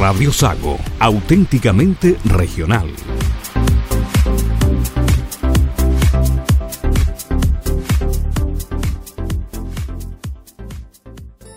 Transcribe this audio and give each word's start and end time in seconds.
Radio 0.00 0.32
Sago, 0.32 0.78
auténticamente 1.00 2.16
regional. 2.24 2.88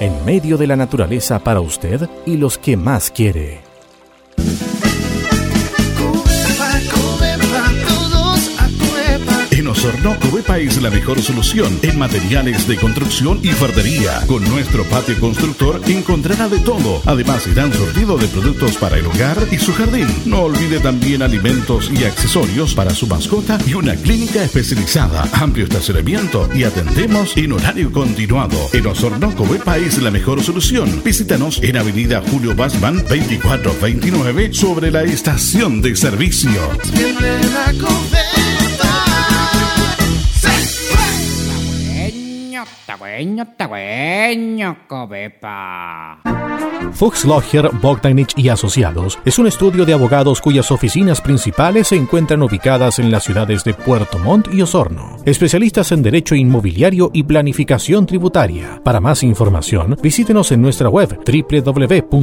en 0.00 0.24
medio 0.24 0.56
de 0.56 0.66
la 0.66 0.76
naturaleza 0.76 1.38
para 1.40 1.60
usted 1.60 2.08
y 2.24 2.36
los 2.36 2.56
que 2.56 2.76
más 2.76 3.10
quiere. 3.10 3.73
En 9.74 9.80
Osorno, 9.80 10.16
Covepa 10.20 10.58
es 10.58 10.80
la 10.80 10.88
mejor 10.88 11.20
solución 11.20 11.80
en 11.82 11.98
materiales 11.98 12.68
de 12.68 12.76
construcción 12.76 13.40
y 13.42 13.48
fardería. 13.48 14.24
Con 14.28 14.44
nuestro 14.48 14.84
patio 14.84 15.18
constructor 15.18 15.80
encontrará 15.88 16.48
de 16.48 16.60
todo. 16.60 17.02
Además, 17.04 17.44
irán 17.48 17.72
sortido 17.72 18.16
de 18.16 18.28
productos 18.28 18.76
para 18.76 18.98
el 18.98 19.06
hogar 19.06 19.36
y 19.50 19.58
su 19.58 19.74
jardín. 19.74 20.06
No 20.26 20.42
olvide 20.42 20.78
también 20.78 21.22
alimentos 21.22 21.90
y 21.90 22.04
accesorios 22.04 22.72
para 22.72 22.94
su 22.94 23.08
mascota 23.08 23.58
y 23.66 23.74
una 23.74 23.96
clínica 23.96 24.44
especializada. 24.44 25.28
Amplio 25.32 25.64
estacionamiento 25.64 26.48
y 26.54 26.62
atendemos 26.62 27.36
en 27.36 27.52
horario 27.52 27.90
continuado. 27.90 28.56
En 28.72 28.86
Osorno, 28.86 29.34
Covepa 29.34 29.76
es 29.78 30.00
la 30.00 30.12
mejor 30.12 30.40
solución. 30.44 31.02
Visítanos 31.04 31.60
en 31.62 31.76
Avenida 31.78 32.22
Julio 32.30 32.54
Basman 32.54 32.98
2429 33.08 34.54
sobre 34.54 34.92
la 34.92 35.02
estación 35.02 35.82
de 35.82 35.96
servicio. 35.96 36.60
Fuchs 46.92 47.24
Logger, 47.24 47.70
Bogdanich 47.80 48.34
y 48.36 48.48
Asociados 48.48 49.18
es 49.24 49.38
un 49.38 49.46
estudio 49.46 49.84
de 49.84 49.92
abogados 49.92 50.40
cuyas 50.40 50.70
oficinas 50.70 51.20
principales 51.20 51.88
se 51.88 51.96
encuentran 51.96 52.42
ubicadas 52.42 52.98
en 52.98 53.10
las 53.10 53.24
ciudades 53.24 53.64
de 53.64 53.74
Puerto 53.74 54.18
Montt 54.18 54.52
y 54.52 54.62
Osorno. 54.62 55.16
Especialistas 55.24 55.90
en 55.92 56.02
derecho 56.02 56.34
inmobiliario 56.34 57.10
y 57.12 57.24
planificación 57.24 58.06
tributaria. 58.06 58.80
Para 58.84 59.00
más 59.00 59.22
información, 59.22 59.96
visítenos 60.02 60.52
en 60.52 60.62
nuestra 60.62 60.88
web 60.88 61.18
www.fba.cl. 61.24 62.14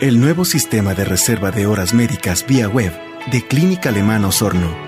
El 0.00 0.20
nuevo 0.20 0.44
sistema 0.44 0.94
de 0.94 1.04
reserva 1.04 1.50
de 1.50 1.66
horas 1.66 1.92
médicas 1.92 2.46
vía 2.46 2.68
web 2.68 2.92
de 3.32 3.46
Clínica 3.46 3.88
Alemana 3.88 4.28
Osorno 4.28 4.87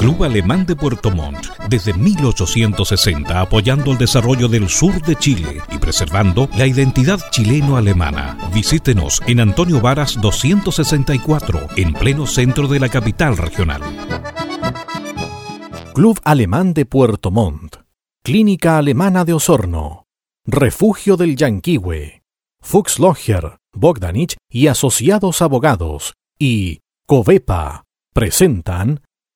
Club 0.00 0.24
Alemán 0.24 0.64
de 0.64 0.76
Puerto 0.76 1.10
Montt, 1.10 1.48
desde 1.68 1.92
1860 1.92 3.38
apoyando 3.38 3.92
el 3.92 3.98
desarrollo 3.98 4.48
del 4.48 4.70
sur 4.70 4.98
de 5.02 5.14
Chile 5.14 5.60
y 5.70 5.76
preservando 5.76 6.48
la 6.56 6.66
identidad 6.66 7.20
chileno-alemana. 7.30 8.38
Visítenos 8.50 9.20
en 9.26 9.40
Antonio 9.40 9.78
Varas 9.82 10.18
264, 10.18 11.60
en 11.76 11.92
pleno 11.92 12.26
centro 12.26 12.66
de 12.66 12.80
la 12.80 12.88
capital 12.88 13.36
regional. 13.36 13.82
Club 15.92 16.18
Alemán 16.24 16.72
de 16.72 16.86
Puerto 16.86 17.30
Montt, 17.30 17.76
Clínica 18.24 18.78
Alemana 18.78 19.26
de 19.26 19.34
Osorno, 19.34 20.06
Refugio 20.46 21.18
del 21.18 21.36
Yanquihue, 21.36 22.22
Fuchs 22.62 22.98
Logger, 22.98 23.58
Bogdanich 23.74 24.38
y 24.48 24.68
Asociados 24.68 25.42
Abogados 25.42 26.14
y 26.38 26.80
Covepa 27.06 27.84
presentan 28.14 29.02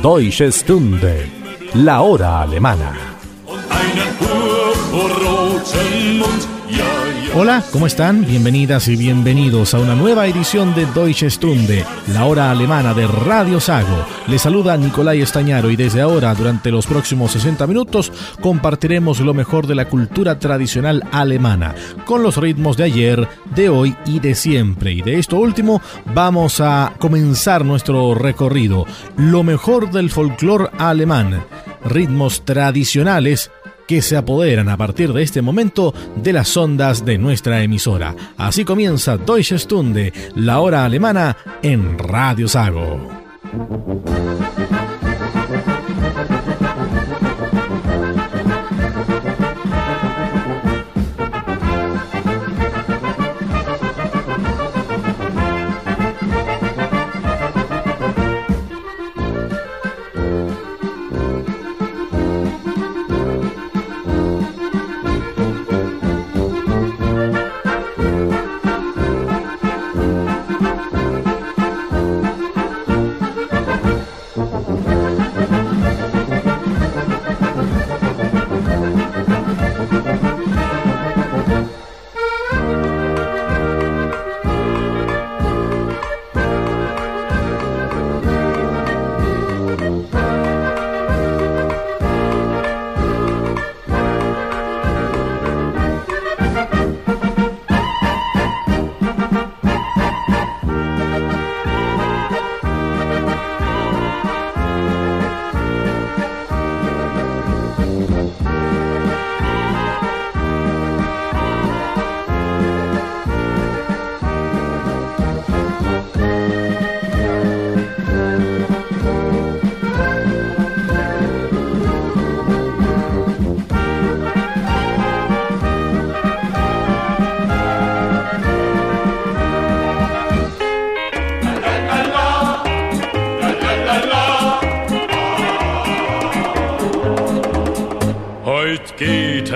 Deutsche 0.00 0.50
Stunde, 0.52 1.28
la 1.72 2.02
hora 2.02 2.40
alemana. 2.40 3.14
Hola, 7.38 7.62
¿cómo 7.70 7.86
están? 7.86 8.24
Bienvenidas 8.24 8.88
y 8.88 8.96
bienvenidos 8.96 9.74
a 9.74 9.78
una 9.78 9.94
nueva 9.94 10.26
edición 10.26 10.74
de 10.74 10.86
Deutsche 10.86 11.28
Stunde, 11.28 11.84
la 12.14 12.24
hora 12.24 12.50
alemana 12.50 12.94
de 12.94 13.06
Radio 13.06 13.60
Sago. 13.60 14.06
Les 14.26 14.40
saluda 14.40 14.74
Nicolai 14.78 15.20
Estañaro 15.20 15.70
y 15.70 15.76
desde 15.76 16.00
ahora, 16.00 16.34
durante 16.34 16.70
los 16.70 16.86
próximos 16.86 17.32
60 17.32 17.66
minutos, 17.66 18.10
compartiremos 18.40 19.20
lo 19.20 19.34
mejor 19.34 19.66
de 19.66 19.74
la 19.74 19.84
cultura 19.84 20.38
tradicional 20.38 21.04
alemana, 21.12 21.74
con 22.06 22.22
los 22.22 22.38
ritmos 22.38 22.78
de 22.78 22.84
ayer, 22.84 23.28
de 23.54 23.68
hoy 23.68 23.94
y 24.06 24.18
de 24.18 24.34
siempre. 24.34 24.92
Y 24.92 25.02
de 25.02 25.18
esto 25.18 25.36
último, 25.36 25.82
vamos 26.14 26.62
a 26.62 26.94
comenzar 26.98 27.66
nuestro 27.66 28.14
recorrido. 28.14 28.86
Lo 29.18 29.42
mejor 29.42 29.90
del 29.90 30.08
folclore 30.08 30.70
alemán, 30.78 31.44
ritmos 31.86 32.44
tradicionales 32.44 33.50
que 33.86 34.02
se 34.02 34.16
apoderan 34.16 34.68
a 34.68 34.76
partir 34.76 35.12
de 35.12 35.22
este 35.22 35.42
momento 35.42 35.94
de 36.16 36.32
las 36.32 36.56
ondas 36.56 37.04
de 37.04 37.18
nuestra 37.18 37.62
emisora. 37.62 38.14
Así 38.36 38.64
comienza 38.64 39.16
Deutsche 39.16 39.58
Stunde, 39.58 40.12
la 40.34 40.60
hora 40.60 40.84
alemana 40.84 41.36
en 41.62 41.98
Radio 41.98 42.48
Sago. 42.48 43.08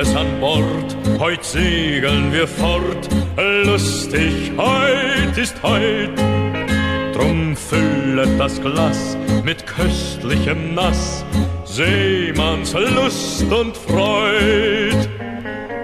Es 0.01 0.17
an 0.17 0.41
Bord, 0.41 0.97
heut 1.19 1.45
segeln 1.45 2.33
wir 2.33 2.49
fort, 2.49 3.09
lustig, 3.65 4.51
heut 4.57 5.37
ist 5.37 5.63
heut. 5.63 6.17
Drum 7.15 7.55
füllet 7.55 8.39
das 8.39 8.61
Glas 8.63 9.17
mit 9.45 9.67
köstlichem 9.67 10.75
Nass, 10.75 11.25
Seemanns 11.65 12.73
Lust 12.73 13.45
und 13.53 13.77
Freud. 13.77 15.09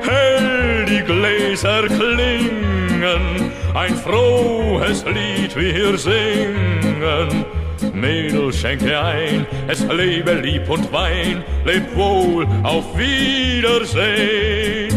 Hell 0.00 0.86
die 0.88 1.02
Gläser 1.02 1.82
klingen, 1.86 3.52
ein 3.74 3.94
frohes 3.96 5.04
Lied 5.04 5.54
wir 5.56 5.98
singen 5.98 7.44
Mädel, 8.00 8.52
schenke 8.52 9.00
ein, 9.00 9.46
es 9.69 9.87
lebe 9.87 10.34
lieb 10.34 10.69
und 10.69 10.93
wein, 10.93 11.43
leb 11.64 11.96
wohl, 11.96 12.46
auf 12.62 12.96
Wiedersehen. 12.96 14.95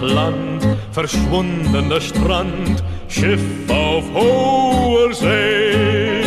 Land, 0.00 0.66
verschwunden 0.92 1.88
der 1.88 2.00
Strand, 2.00 2.82
Schiff 3.08 3.40
auf 3.68 4.04
hoher 4.14 5.12
See. 5.12 6.22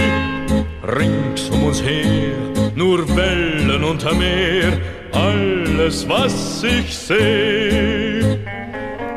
Rings 0.83 1.49
um 1.49 1.63
uns 1.63 1.81
her, 1.83 2.35
nur 2.75 2.99
Wellen 3.15 3.83
und 3.83 4.03
Meer, 4.17 4.77
alles 5.11 6.07
was 6.07 6.63
ich 6.63 6.97
seh. 6.97 8.37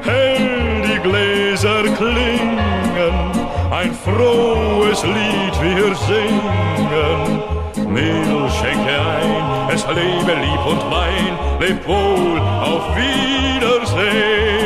Hell 0.03 0.83
die 0.85 1.01
Gläser 1.09 1.83
klingen, 1.97 3.15
ein 3.71 3.93
frohes 4.05 5.03
Lied 5.05 5.55
wir 5.63 5.95
singen. 5.95 6.73
Schenke 8.63 9.01
ein, 9.01 9.42
lebe 9.89 10.35
lieb 10.35 10.67
und 10.67 10.91
wein, 10.91 11.39
leb 11.61 11.87
wohl, 11.87 12.41
auf 12.41 12.97
Wiedersehen. 12.97 14.62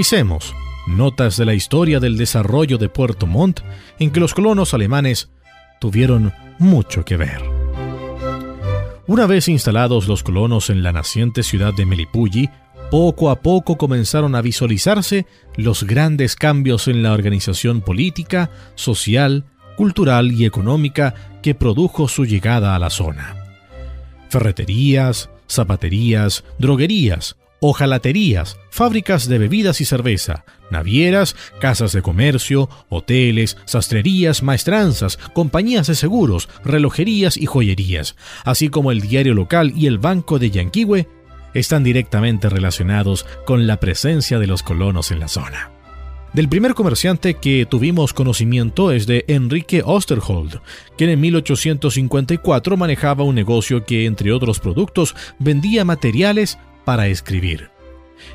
Revisemos 0.00 0.54
notas 0.86 1.36
de 1.36 1.44
la 1.44 1.52
historia 1.52 2.00
del 2.00 2.16
desarrollo 2.16 2.78
de 2.78 2.88
Puerto 2.88 3.26
Montt 3.26 3.60
en 3.98 4.10
que 4.10 4.18
los 4.18 4.32
colonos 4.32 4.72
alemanes 4.72 5.28
tuvieron 5.78 6.32
mucho 6.58 7.04
que 7.04 7.18
ver. 7.18 7.42
Una 9.06 9.26
vez 9.26 9.46
instalados 9.46 10.08
los 10.08 10.22
colonos 10.22 10.70
en 10.70 10.82
la 10.82 10.92
naciente 10.92 11.42
ciudad 11.42 11.74
de 11.74 11.84
Melipulli, 11.84 12.48
poco 12.90 13.28
a 13.28 13.42
poco 13.42 13.76
comenzaron 13.76 14.34
a 14.36 14.40
visualizarse 14.40 15.26
los 15.56 15.84
grandes 15.84 16.34
cambios 16.34 16.88
en 16.88 17.02
la 17.02 17.12
organización 17.12 17.82
política, 17.82 18.50
social, 18.76 19.44
cultural 19.76 20.32
y 20.32 20.46
económica 20.46 21.12
que 21.42 21.54
produjo 21.54 22.08
su 22.08 22.24
llegada 22.24 22.74
a 22.74 22.78
la 22.78 22.88
zona. 22.88 23.36
Ferreterías, 24.30 25.28
zapaterías, 25.46 26.42
droguerías, 26.58 27.36
ojalaterías, 27.60 28.58
fábricas 28.70 29.28
de 29.28 29.38
bebidas 29.38 29.80
y 29.80 29.84
cerveza, 29.84 30.44
navieras, 30.70 31.36
casas 31.60 31.92
de 31.92 32.02
comercio, 32.02 32.68
hoteles, 32.88 33.56
sastrerías, 33.66 34.42
maestranzas, 34.42 35.18
compañías 35.34 35.86
de 35.86 35.94
seguros, 35.94 36.48
relojerías 36.64 37.36
y 37.36 37.46
joyerías, 37.46 38.16
así 38.44 38.68
como 38.68 38.92
el 38.92 39.00
diario 39.00 39.34
local 39.34 39.72
y 39.76 39.86
el 39.86 39.98
banco 39.98 40.38
de 40.38 40.50
Yanquihue, 40.50 41.08
están 41.54 41.84
directamente 41.84 42.48
relacionados 42.48 43.26
con 43.44 43.66
la 43.66 43.78
presencia 43.78 44.38
de 44.38 44.46
los 44.46 44.62
colonos 44.62 45.10
en 45.10 45.20
la 45.20 45.28
zona. 45.28 45.70
Del 46.32 46.48
primer 46.48 46.74
comerciante 46.74 47.34
que 47.34 47.66
tuvimos 47.66 48.14
conocimiento 48.14 48.92
es 48.92 49.08
de 49.08 49.24
Enrique 49.26 49.82
Osterhold, 49.84 50.60
quien 50.96 51.10
en 51.10 51.20
1854 51.20 52.76
manejaba 52.76 53.24
un 53.24 53.34
negocio 53.34 53.84
que, 53.84 54.06
entre 54.06 54.32
otros 54.32 54.60
productos, 54.60 55.16
vendía 55.40 55.84
materiales 55.84 56.56
para 56.84 57.08
escribir. 57.08 57.70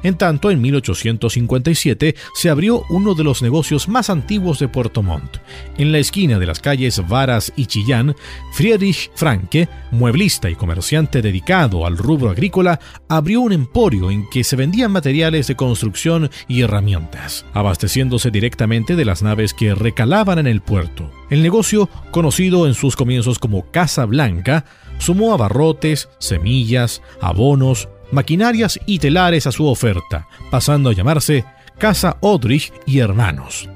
En 0.03 0.17
tanto, 0.17 0.51
en 0.51 0.61
1857 0.61 2.15
se 2.33 2.49
abrió 2.49 2.83
uno 2.89 3.15
de 3.15 3.23
los 3.23 3.41
negocios 3.41 3.87
más 3.87 4.09
antiguos 4.09 4.59
de 4.59 4.67
Puerto 4.67 5.03
Montt. 5.03 5.37
En 5.77 5.91
la 5.91 5.99
esquina 5.99 6.39
de 6.39 6.45
las 6.45 6.59
calles 6.59 7.01
Varas 7.07 7.51
y 7.55 7.65
Chillán, 7.65 8.15
Friedrich 8.53 9.11
Franke, 9.15 9.67
mueblista 9.91 10.49
y 10.49 10.55
comerciante 10.55 11.21
dedicado 11.21 11.85
al 11.85 11.97
rubro 11.97 12.29
agrícola, 12.29 12.79
abrió 13.09 13.41
un 13.41 13.53
emporio 13.53 14.11
en 14.11 14.29
que 14.29 14.43
se 14.43 14.55
vendían 14.55 14.91
materiales 14.91 15.47
de 15.47 15.55
construcción 15.55 16.29
y 16.47 16.61
herramientas, 16.61 17.45
abasteciéndose 17.53 18.31
directamente 18.31 18.95
de 18.95 19.05
las 19.05 19.23
naves 19.23 19.53
que 19.53 19.75
recalaban 19.75 20.39
en 20.39 20.47
el 20.47 20.61
puerto. 20.61 21.11
El 21.29 21.41
negocio, 21.41 21.89
conocido 22.11 22.67
en 22.67 22.73
sus 22.73 22.95
comienzos 22.95 23.39
como 23.39 23.71
Casa 23.71 24.05
Blanca, 24.05 24.65
sumó 24.97 25.33
abarrotes, 25.33 26.09
semillas, 26.19 27.01
abonos, 27.21 27.89
maquinarias 28.11 28.79
y 28.85 28.99
telares 28.99 29.47
a 29.47 29.51
su 29.51 29.67
oferta, 29.67 30.27
pasando 30.51 30.89
a 30.89 30.93
llamarse 30.93 31.45
Casa 31.77 32.17
Odrich 32.21 32.71
y 32.85 32.99
Hermanos. 32.99 33.69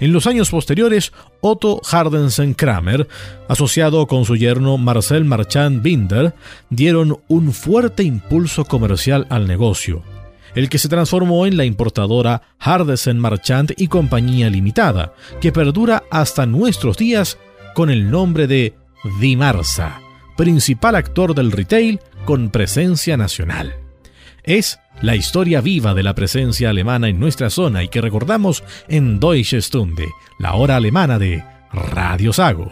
En 0.00 0.12
los 0.12 0.26
años 0.26 0.50
posteriores, 0.50 1.12
Otto 1.40 1.80
Hardensen 1.90 2.54
Kramer, 2.54 3.08
asociado 3.48 4.06
con 4.06 4.24
su 4.24 4.36
yerno 4.36 4.78
Marcel 4.78 5.24
Marchand 5.24 5.82
Binder, 5.82 6.34
dieron 6.70 7.18
un 7.28 7.52
fuerte 7.52 8.02
impulso 8.02 8.64
comercial 8.64 9.26
al 9.30 9.46
negocio, 9.46 10.02
el 10.54 10.68
que 10.68 10.78
se 10.78 10.88
transformó 10.88 11.46
en 11.46 11.56
la 11.56 11.64
importadora 11.64 12.42
Hardensen 12.58 13.18
Marchand 13.18 13.74
y 13.76 13.88
Compañía 13.88 14.50
Limitada, 14.50 15.14
que 15.40 15.52
perdura 15.52 16.04
hasta 16.10 16.46
nuestros 16.46 16.96
días 16.96 17.38
con 17.74 17.90
el 17.90 18.10
nombre 18.10 18.46
de 18.46 18.74
Dimarsa, 19.20 20.00
principal 20.36 20.96
actor 20.96 21.34
del 21.34 21.52
retail 21.52 22.00
con 22.26 22.50
presencia 22.50 23.16
nacional. 23.16 23.76
Es 24.42 24.78
la 25.00 25.14
historia 25.14 25.62
viva 25.62 25.94
de 25.94 26.02
la 26.02 26.14
presencia 26.14 26.68
alemana 26.70 27.08
en 27.08 27.18
nuestra 27.18 27.48
zona 27.48 27.82
y 27.82 27.88
que 27.88 28.02
recordamos 28.02 28.62
en 28.88 29.18
Deutsche 29.18 29.62
Stunde, 29.62 30.06
la 30.38 30.54
hora 30.54 30.76
alemana 30.76 31.18
de 31.18 31.42
Radio 31.72 32.32
Sago. 32.34 32.70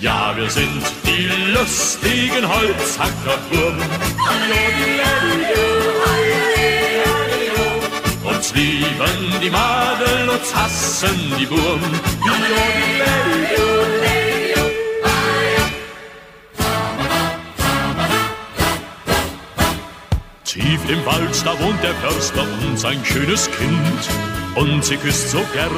Ja, 0.00 0.34
wir 0.34 0.48
sind 0.48 0.82
die 1.04 1.28
lustigen 1.52 2.44
Uns 2.44 2.98
lieben 8.54 9.40
die 9.42 9.50
Madel, 9.50 10.28
uns 10.28 10.54
hassen 10.54 11.34
die 11.38 11.46
Burm. 11.46 11.80
Tief 20.44 20.80
im 20.88 21.06
Wald, 21.06 21.46
da 21.46 21.58
wohnt 21.60 21.82
der 21.82 21.94
Förster 21.94 22.44
und 22.66 22.78
sein 22.78 23.04
schönes 23.04 23.48
Kind. 23.52 24.08
Und 24.56 24.84
sie 24.84 24.96
küsst 24.96 25.30
so 25.30 25.38
gern, 25.52 25.70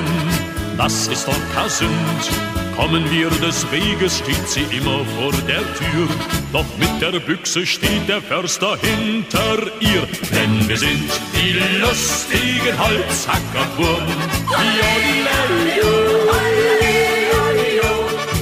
das 0.79 1.09
ist 1.09 1.29
doch 1.29 1.35
kein 1.55 1.69
Sünd. 1.69 2.62
Kommen 2.77 3.11
wir 3.11 3.29
des 3.31 3.71
Weges, 3.71 4.19
steht 4.19 4.49
sie 4.49 4.65
immer 4.77 5.05
vor 5.17 5.33
der 5.47 5.63
Tür. 5.75 6.09
Doch 6.53 6.65
mit 6.79 7.01
der 7.01 7.19
Büchse 7.21 7.67
steht 7.67 8.09
der 8.09 8.23
Förster 8.23 8.77
hinter 8.79 9.59
ihr. 9.81 10.07
Denn 10.33 10.69
wir 10.69 10.77
sind 10.77 11.11
die 11.35 11.59
lustigen 11.81 12.79
Holzhackerburgen. 12.79 14.15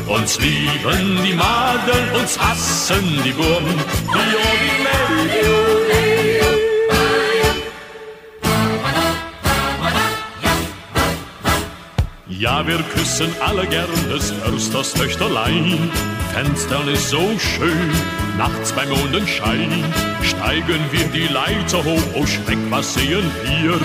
Uns 0.06 0.38
lieben 0.40 1.20
die 1.24 1.34
Madeln, 1.34 2.10
uns 2.20 2.38
hassen 2.38 3.22
die 3.24 3.32
Burgen. 3.32 3.74
Ja, 12.40 12.66
wir 12.66 12.78
küssen 12.94 13.28
alle 13.40 13.66
gern 13.66 14.08
des 14.08 14.30
Försters 14.30 14.94
Töchterlein. 14.94 15.90
Fenstern 16.32 16.88
ist 16.88 17.10
so 17.10 17.38
schön, 17.38 17.90
nachts 18.38 18.72
beim 18.72 18.88
Mondenschein. 18.88 19.84
Steigen 20.22 20.80
wir 20.90 21.06
die 21.08 21.30
Leiter 21.30 21.84
hoch, 21.84 22.02
oh 22.14 22.24
Schreck, 22.24 22.56
was 22.70 22.94
sehen 22.94 23.30
wir? 23.44 23.78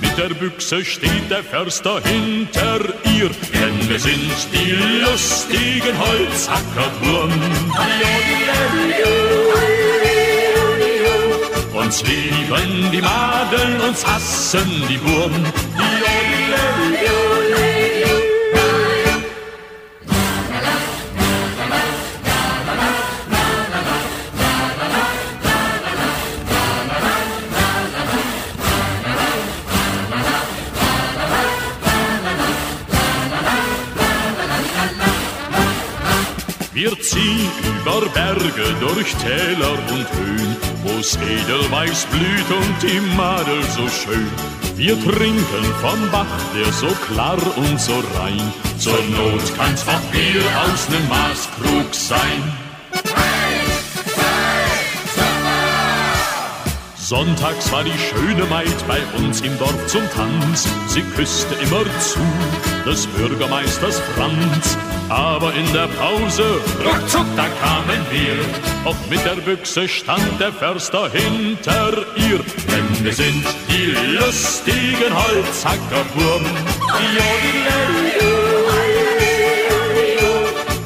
Mit 0.00 0.16
der 0.16 0.32
Büchse 0.32 0.84
steht 0.84 1.28
der 1.28 1.42
Förster 1.42 2.00
hinter 2.04 2.78
ihr, 3.16 3.30
denn 3.52 3.88
wir 3.88 3.98
sind 3.98 4.46
die 4.52 4.76
lustigen 5.02 5.98
Holzhackerburm. 5.98 7.32
Uns 11.74 12.04
lieben 12.04 12.92
die 12.92 13.02
Madeln, 13.02 13.80
uns 13.80 14.06
hassen 14.06 14.84
die 14.88 14.98
Burm. 14.98 15.32
Über 37.98 38.08
Berge, 38.10 38.74
durch 38.80 39.14
Täler 39.16 39.72
und 39.72 40.06
Höhen, 40.12 40.56
wo's 40.84 41.16
Edelweiß 41.16 42.06
blüht 42.06 42.50
und 42.50 42.82
die 42.82 43.00
Madel 43.16 43.62
so 43.64 43.88
schön. 43.88 44.28
Wir 44.76 44.94
trinken 45.02 45.64
vom 45.80 46.10
Bach, 46.10 46.26
der 46.54 46.72
so 46.72 46.88
klar 47.06 47.38
und 47.56 47.80
so 47.80 47.94
rein. 48.18 48.52
Zur 48.78 48.92
Not 48.92 49.42
kann's 49.56 49.86
auch 49.88 50.00
Bier 50.12 50.42
aus 50.64 50.88
nem 50.88 51.08
Maßkrug 51.08 51.92
sein. 51.92 52.42
Sonntags 56.96 57.72
war 57.72 57.84
die 57.84 57.98
schöne 57.98 58.44
Maid 58.44 58.86
bei 58.86 59.00
uns 59.16 59.40
im 59.40 59.58
Dorf 59.58 59.86
zum 59.86 60.02
Tanz. 60.10 60.68
Sie 60.88 61.02
küsste 61.16 61.54
immer 61.54 61.82
zu 62.00 62.20
des 62.86 63.06
Bürgermeisters 63.06 64.00
Franz. 64.14 64.76
Aber 65.08 65.54
in 65.54 65.72
der 65.72 65.88
Pause, 65.88 66.60
ruckzuck, 66.84 67.26
da 67.36 67.46
kamen 67.62 68.00
wir. 68.10 68.36
Auch 68.84 68.96
mit 69.08 69.24
der 69.24 69.36
Büchse 69.40 69.88
stand 69.88 70.38
der 70.38 70.52
Förster 70.52 71.10
hinter 71.10 72.04
ihr. 72.16 72.40
Denn 72.68 73.04
wir 73.04 73.14
sind 73.14 73.44
die 73.68 73.96
lustigen 74.16 75.12
Holzhackerburm. 75.14 76.44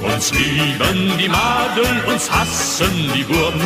Uns 0.02 0.33
lieben 0.33 1.19
die 1.19 1.29
Madeln, 1.29 2.05
uns 2.07 2.31
hassen 2.31 3.11
die 3.14 3.25
Burm. 3.25 3.61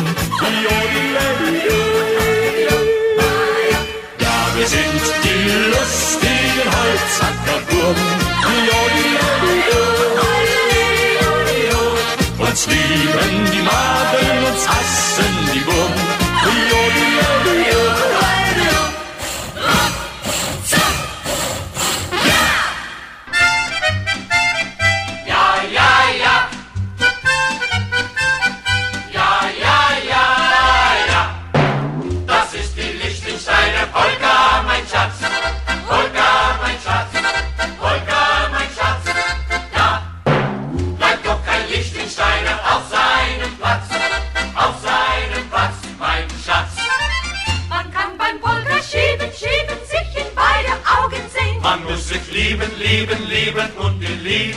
Ja, 4.19 4.35
wir 4.55 4.67
sind 4.67 5.01
die 5.23 5.49
lustigen 5.69 6.67
Holzhackerburm. 6.75 8.27
Uns 12.57 12.65
lieben 12.65 13.51
die 13.51 13.61
Madeln, 13.61 14.43
uns 14.51 14.67
hassen 14.67 15.51
die 15.53 15.63
Wurm. 15.63 16.06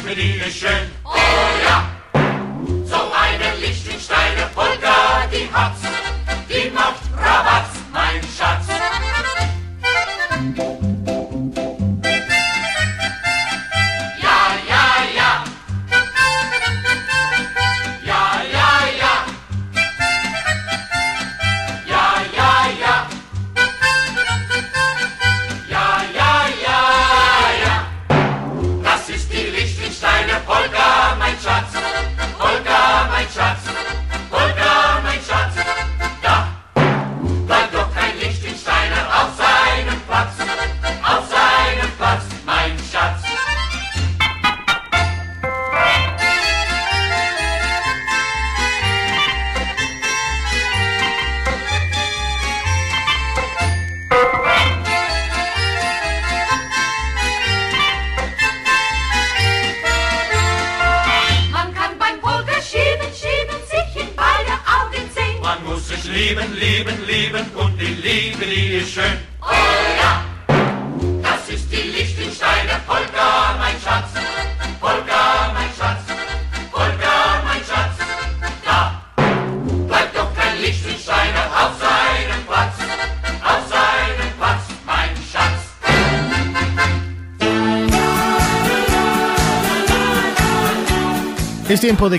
Es 0.09 0.61
tiempo 0.61 1.00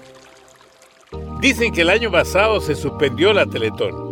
Dicen 1.43 1.71
que 1.71 1.83
el 1.83 1.91
año 1.91 2.11
pasado 2.11 2.63
se 2.63 2.75
suspendió 2.75 3.35
la 3.35 3.45
Teletón 3.45 4.12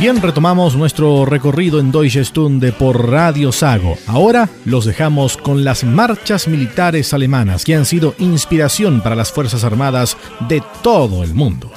Bien, 0.00 0.22
retomamos 0.22 0.76
nuestro 0.76 1.26
recorrido 1.26 1.78
en 1.78 1.92
Deutsche 1.92 2.24
Stunde 2.24 2.72
por 2.72 3.10
Radio 3.10 3.52
Sago. 3.52 3.98
Ahora 4.06 4.48
los 4.64 4.86
dejamos 4.86 5.36
con 5.36 5.62
las 5.62 5.84
marchas 5.84 6.48
militares 6.48 7.12
alemanas 7.12 7.66
que 7.66 7.74
han 7.74 7.84
sido 7.84 8.14
inspiración 8.18 9.02
para 9.02 9.14
las 9.14 9.30
Fuerzas 9.30 9.62
Armadas 9.62 10.16
de 10.48 10.62
todo 10.82 11.22
el 11.22 11.34
mundo. 11.34 11.70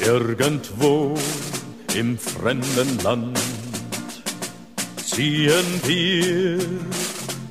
Irgendwo 0.00 1.12
im 1.94 2.16
fremden 2.16 2.98
Land 3.04 3.38
ziehen 5.04 5.66
wir 5.84 6.66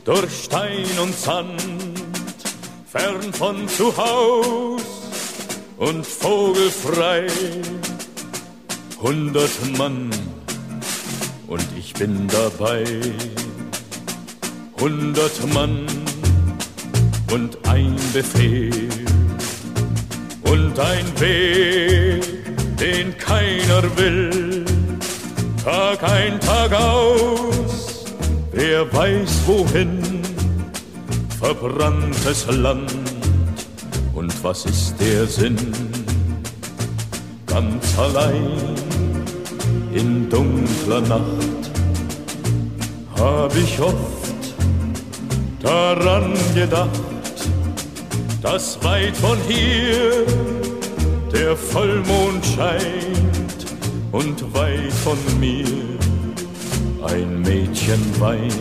durch 0.03 0.45
Stein 0.45 0.87
und 0.99 1.13
Sand 1.13 1.86
fern 2.87 3.33
von 3.33 3.67
zu 3.67 3.95
Haus 3.97 4.81
und 5.77 6.05
vogelfrei. 6.05 7.27
Hundert 9.01 9.77
Mann 9.77 10.09
und 11.47 11.65
ich 11.77 11.93
bin 11.93 12.27
dabei. 12.27 12.85
Hundert 14.79 15.53
Mann 15.53 15.85
und 17.31 17.57
ein 17.67 17.95
Befehl 18.13 18.89
und 20.43 20.79
ein 20.79 21.19
Weg, 21.19 22.23
den 22.79 23.17
keiner 23.17 23.83
will. 23.97 24.65
Tag 25.63 26.03
ein, 26.03 26.39
Tag 26.39 26.73
aus, 26.73 28.05
wer 28.51 28.91
weiß 28.93 29.41
wohin 29.45 30.16
verbranntes 31.39 32.47
Land. 32.49 32.93
Und 34.13 34.33
was 34.43 34.65
ist 34.65 34.95
der 34.99 35.25
Sinn? 35.27 35.57
Ganz 37.45 37.97
allein 37.97 38.75
in 39.93 40.29
dunkler 40.29 41.01
Nacht 41.01 41.71
hab 43.19 43.55
ich 43.55 43.79
oft 43.79 44.55
daran 45.61 46.33
gedacht, 46.53 46.89
dass 48.41 48.81
weit 48.83 49.15
von 49.17 49.37
hier 49.47 50.25
der 51.31 51.55
Vollmond 51.55 52.45
scheint 52.45 53.65
und 54.11 54.53
weit 54.53 54.93
von 55.03 55.17
mir 55.39 55.65
ein 57.05 57.41
Mädchen 57.41 58.01
weint 58.19 58.53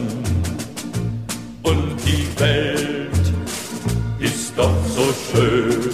und 1.62 1.95
Welt 2.38 3.32
ist 4.18 4.52
doch 4.56 4.76
so 4.94 5.04
schön. 5.30 5.90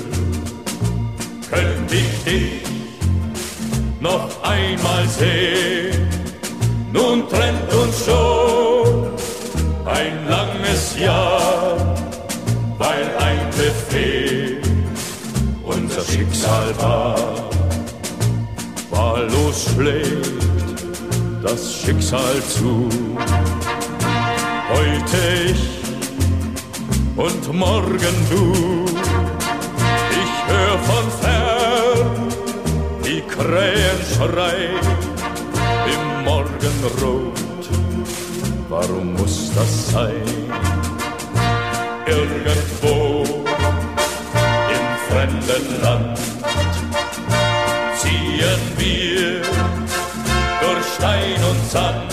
Könnte 1.51 1.95
ich 1.95 2.25
dich 2.25 2.63
noch 4.01 4.43
einmal 4.43 5.07
sehen, 5.09 6.09
nun 6.93 7.29
trennt 7.29 7.73
uns 7.73 8.05
schon 8.05 9.11
ein 9.87 10.29
langes 10.29 10.99
Jahr, 10.99 11.77
weil 12.79 13.17
ein 13.19 13.51
Befehl 13.51 14.63
unser 15.65 16.03
Schicksal 16.03 16.75
war. 16.79 17.17
Wahllos 18.91 19.67
schlägt 19.75 20.43
das 21.43 21.83
Schicksal 21.83 22.43
zu 22.49 22.89
heute 24.73 25.51
ich 25.51 25.82
und 27.17 27.53
morgen 27.53 28.17
du. 28.31 28.85
Ich 30.11 30.35
hör 30.49 30.79
von 30.79 31.11
fern 31.21 32.29
die 33.05 33.21
Krähen 33.23 34.01
schreien 34.15 34.87
im 35.87 36.25
Morgenrot. 36.25 37.39
Warum 38.69 39.15
muss 39.15 39.53
das 39.55 39.91
sein? 39.93 40.23
Irgendwo 42.07 43.25
im 44.77 44.87
fremden 45.09 45.83
Land 45.83 46.19
ziehen 47.99 48.63
wir 48.77 49.43
durch 50.61 50.87
Stein 50.97 51.45
und 51.51 51.71
Sand 51.71 52.12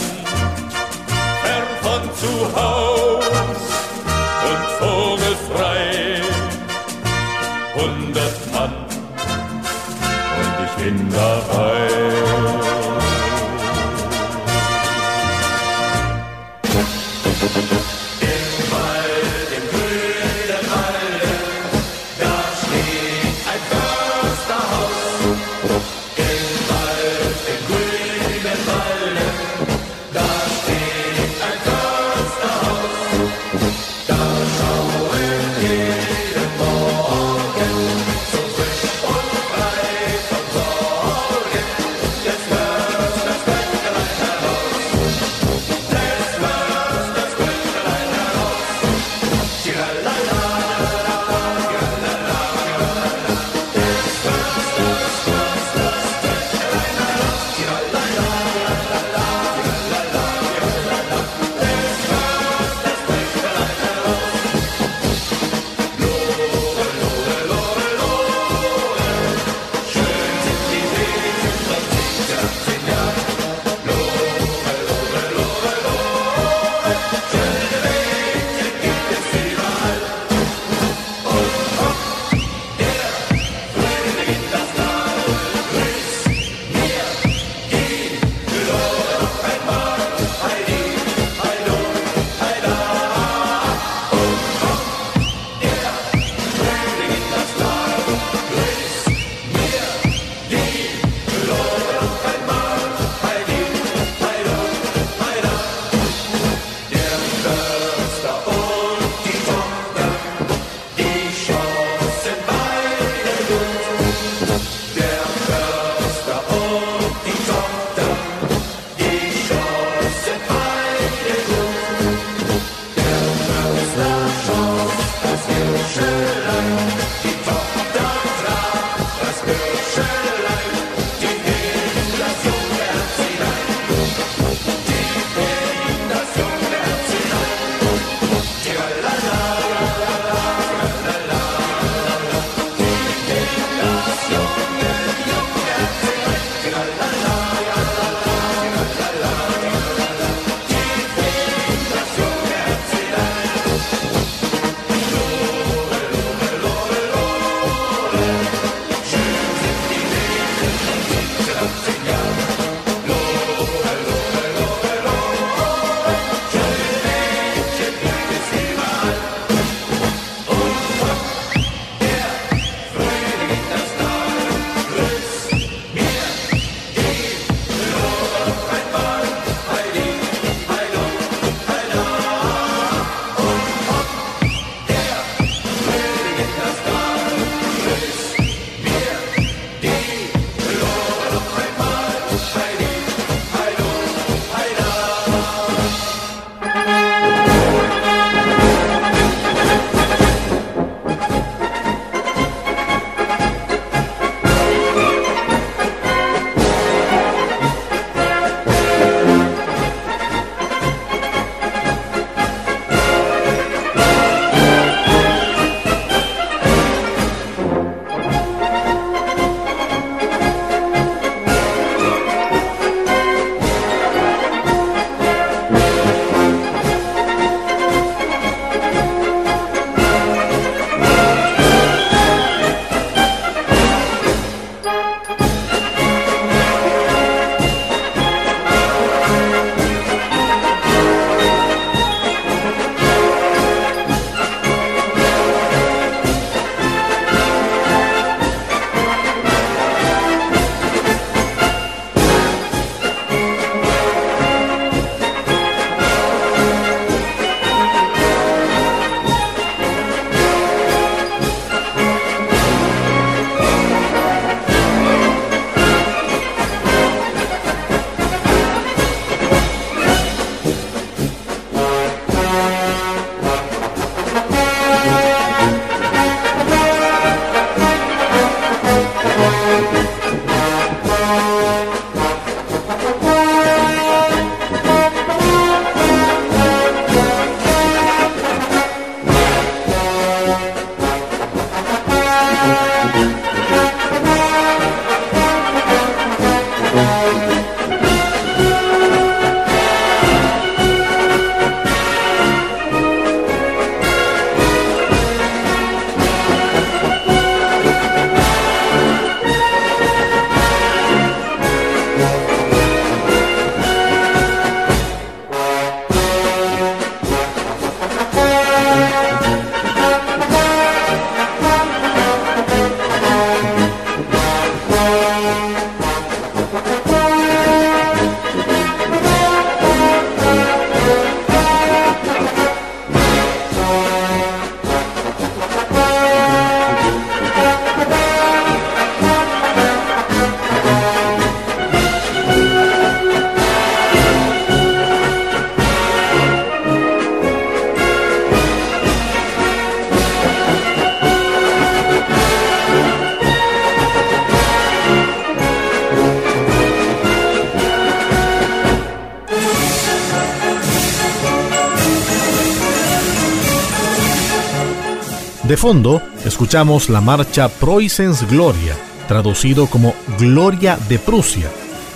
De 365.69 365.77
fondo, 365.77 366.19
escuchamos 366.45 367.10
la 367.10 367.21
marcha 367.21 367.69
Preußens 367.69 368.49
Gloria, 368.49 368.95
traducido 369.27 369.86
como 369.86 370.15
Gloria 370.39 370.97
de 371.08 371.19
Prusia, 371.19 371.69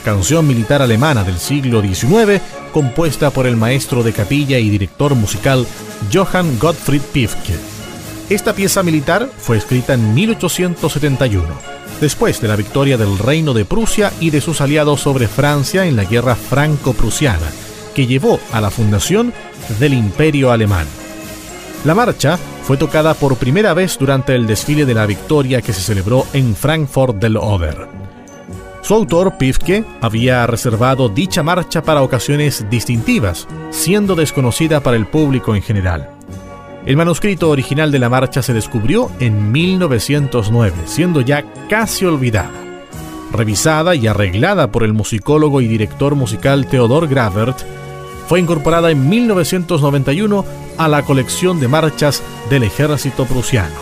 canción 0.03 0.47
militar 0.47 0.81
alemana 0.81 1.23
del 1.23 1.37
siglo 1.37 1.83
XIX 1.83 2.41
compuesta 2.71 3.29
por 3.29 3.45
el 3.45 3.55
maestro 3.55 4.01
de 4.01 4.11
capilla 4.11 4.57
y 4.57 4.71
director 4.71 5.13
musical 5.13 5.67
Johann 6.11 6.57
Gottfried 6.57 7.03
Pifke. 7.13 7.53
Esta 8.27 8.55
pieza 8.55 8.81
militar 8.81 9.29
fue 9.37 9.57
escrita 9.57 9.93
en 9.93 10.15
1871, 10.15 11.45
después 12.01 12.41
de 12.41 12.47
la 12.47 12.55
victoria 12.55 12.97
del 12.97 13.19
Reino 13.19 13.53
de 13.53 13.65
Prusia 13.65 14.11
y 14.19 14.31
de 14.31 14.41
sus 14.41 14.61
aliados 14.61 15.01
sobre 15.01 15.27
Francia 15.27 15.85
en 15.85 15.95
la 15.95 16.05
Guerra 16.05 16.33
Franco-Prusiana, 16.33 17.51
que 17.93 18.07
llevó 18.07 18.39
a 18.51 18.59
la 18.59 18.71
fundación 18.71 19.31
del 19.77 19.93
Imperio 19.93 20.51
Alemán. 20.51 20.87
La 21.85 21.93
marcha 21.93 22.39
fue 22.63 22.78
tocada 22.78 23.13
por 23.13 23.36
primera 23.38 23.73
vez 23.73 23.97
durante 23.99 24.36
el 24.36 24.47
desfile 24.47 24.86
de 24.86 24.93
la 24.93 25.06
victoria 25.06 25.62
que 25.62 25.73
se 25.73 25.82
celebró 25.82 26.26
en 26.34 26.56
Frankfurt 26.56 27.17
del 27.17 27.38
Oder. 27.38 27.88
Su 28.82 28.95
autor, 28.95 29.38
Pifke, 29.38 29.86
había 30.02 30.45
reservado 30.47 31.08
dicha 31.08 31.43
marcha 31.43 31.84
para 31.84 32.02
ocasiones 32.02 32.65
distintivas, 32.69 33.47
siendo 33.69 34.15
desconocida 34.15 34.82
para 34.82 34.97
el 34.97 35.06
público 35.06 35.56
en 35.56 35.62
general. 35.62 36.10
El 36.86 36.97
manuscrito 36.97 37.49
original 37.49 37.91
de 37.91 37.99
la 37.99 38.10
marcha 38.10 38.41
se 38.41 38.54
descubrió 38.54 39.10
en 39.19 39.54
1909, 39.54 40.76
siendo 40.86 41.21
ya 41.21 41.45
casi 41.69 42.06
olvidada. 42.06 42.52
Revisada 43.32 43.95
y 43.95 44.08
arreglada 44.08 44.69
por 44.69 44.84
el 44.84 44.91
musicólogo 44.91 45.62
y 45.62 45.67
director 45.67 46.15
musical 46.15 46.67
Theodor 46.67 47.08
Gravert, 47.08 47.58
fue 48.27 48.39
incorporada 48.39 48.91
en 48.91 49.07
1991 49.09 50.45
a 50.77 50.88
la 50.88 51.03
colección 51.03 51.59
de 51.59 51.67
marchas 51.67 52.21
del 52.49 52.63
ejército 52.63 53.25
prusiano. 53.25 53.75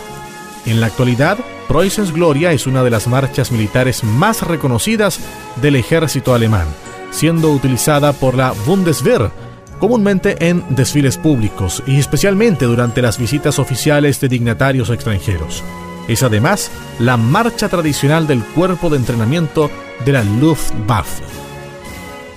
En 0.66 0.80
la 0.80 0.86
actualidad, 0.86 1.38
Preußens 1.68 2.12
Gloria 2.12 2.52
es 2.52 2.66
una 2.66 2.84
de 2.84 2.90
las 2.90 3.08
marchas 3.08 3.50
militares 3.50 4.04
más 4.04 4.42
reconocidas 4.42 5.20
del 5.60 5.76
ejército 5.76 6.34
alemán, 6.34 6.66
siendo 7.10 7.50
utilizada 7.50 8.12
por 8.12 8.34
la 8.34 8.52
Bundeswehr 8.66 9.30
comúnmente 9.78 10.48
en 10.48 10.64
desfiles 10.68 11.18
públicos 11.18 11.82
y 11.86 11.98
especialmente 11.98 12.66
durante 12.66 13.02
las 13.02 13.18
visitas 13.18 13.58
oficiales 13.58 14.20
de 14.20 14.28
dignatarios 14.28 14.90
extranjeros. 14.90 15.64
Es 16.06 16.22
además 16.22 16.70
la 17.00 17.16
marcha 17.16 17.68
tradicional 17.68 18.28
del 18.28 18.44
cuerpo 18.44 18.90
de 18.90 18.98
entrenamiento 18.98 19.70
de 20.04 20.12
la 20.12 20.22
Luftwaffe. 20.22 21.41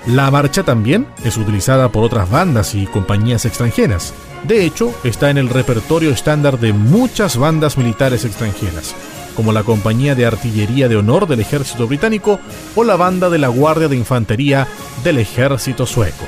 La 0.07 0.29
marcha 0.29 0.61
también 0.61 1.07
es 1.23 1.35
utilizada 1.35 1.89
por 1.89 2.03
otras 2.03 2.29
bandas 2.29 2.75
y 2.75 2.85
compañías 2.85 3.45
extranjeras. 3.45 4.13
De 4.43 4.63
hecho, 4.63 4.93
está 5.03 5.31
en 5.31 5.39
el 5.39 5.49
repertorio 5.49 6.11
estándar 6.11 6.59
de 6.59 6.73
muchas 6.73 7.37
bandas 7.37 7.75
militares 7.75 8.23
extranjeras, 8.23 8.93
como 9.35 9.51
la 9.51 9.63
Compañía 9.63 10.13
de 10.13 10.27
Artillería 10.27 10.87
de 10.87 10.97
Honor 10.97 11.27
del 11.27 11.39
Ejército 11.39 11.87
Británico 11.87 12.39
o 12.75 12.83
la 12.83 12.95
Banda 12.95 13.31
de 13.31 13.39
la 13.39 13.47
Guardia 13.47 13.87
de 13.87 13.95
Infantería 13.95 14.67
del 15.03 15.17
Ejército 15.17 15.87
Sueco. 15.87 16.25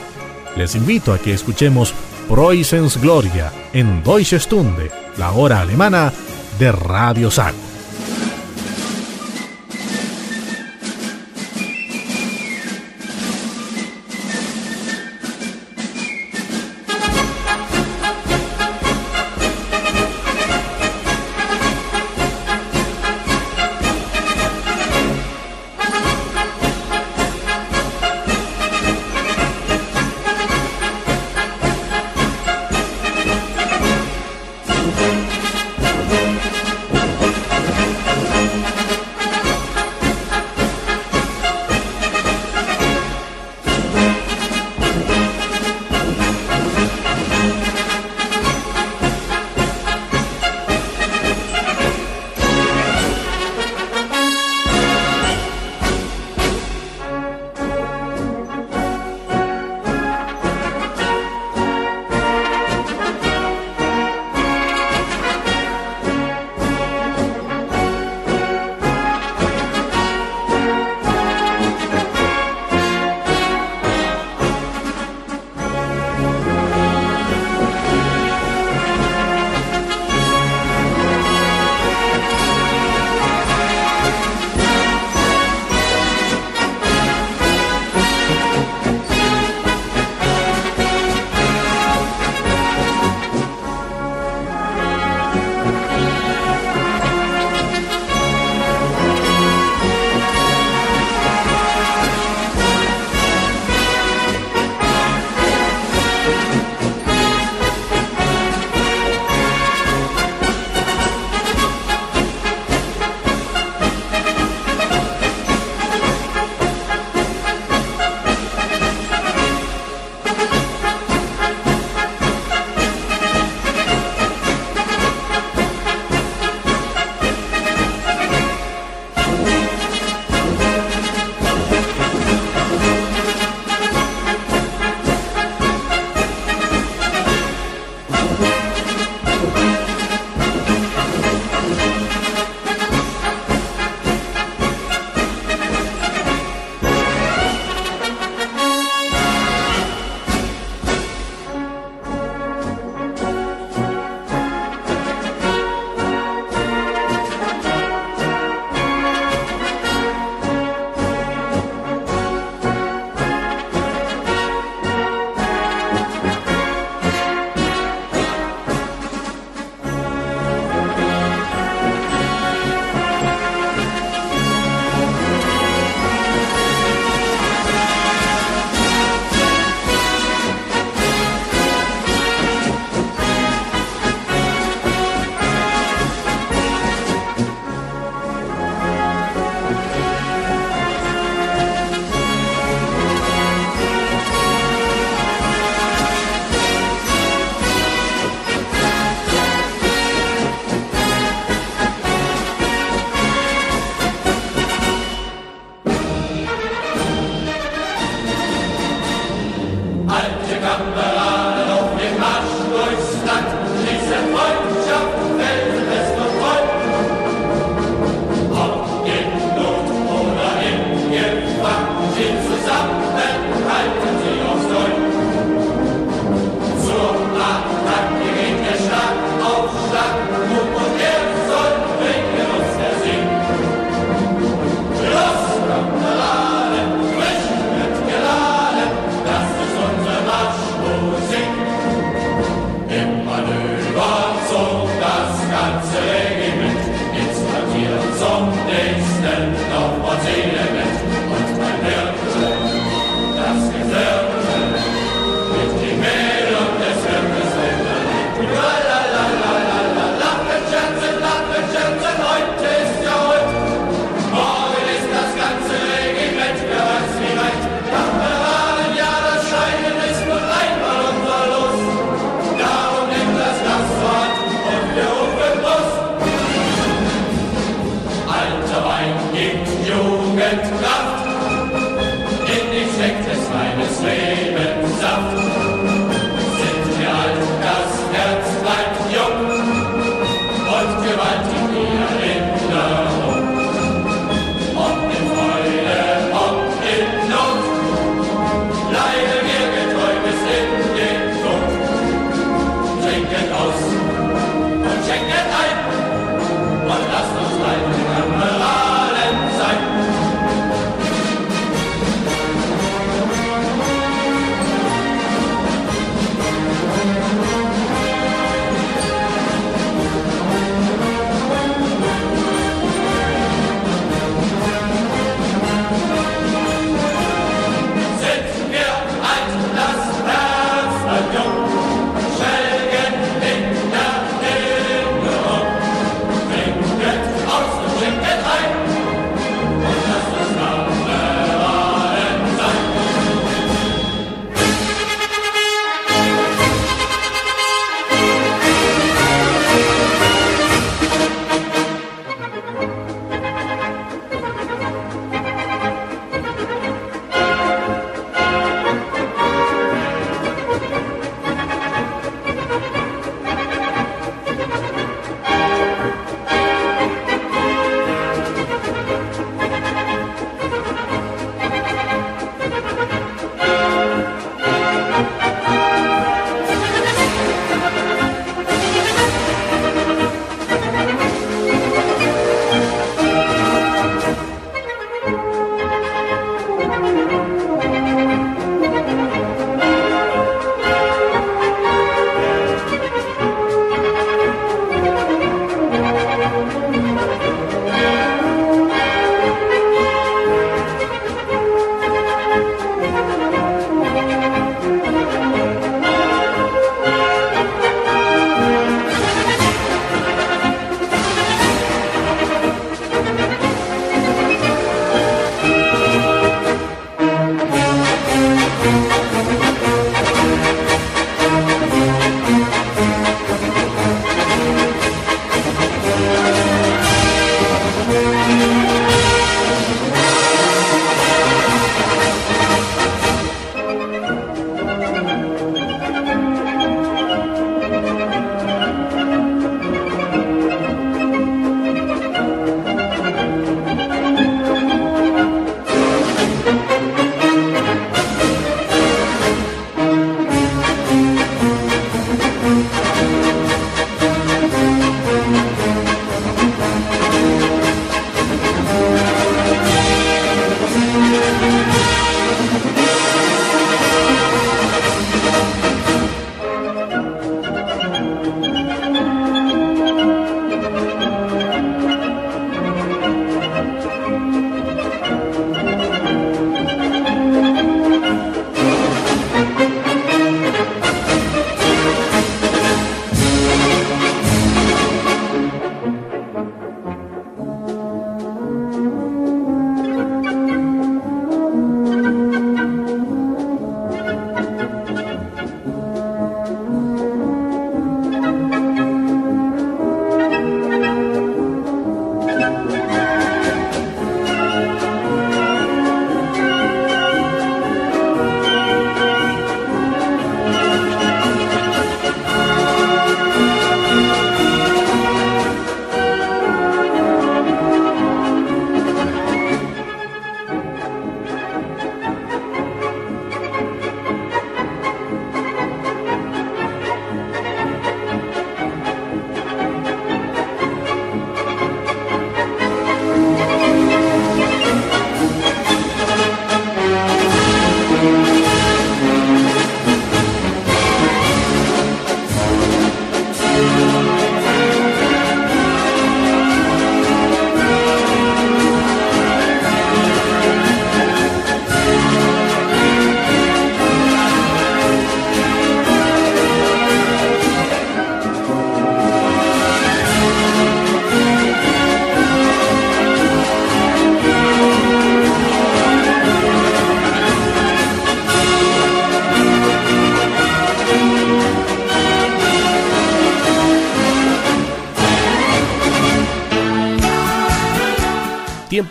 Les 0.55 0.73
invito 0.73 1.13
a 1.13 1.19
que 1.19 1.33
escuchemos 1.33 1.93
Preußens 2.27 2.99
Gloria 2.99 3.53
en 3.73 4.03
Deutsche 4.03 4.39
Stunde, 4.39 4.89
la 5.17 5.31
hora 5.33 5.61
alemana 5.61 6.11
de 6.57 6.71
Radio 6.71 7.29
Sago. 7.29 7.66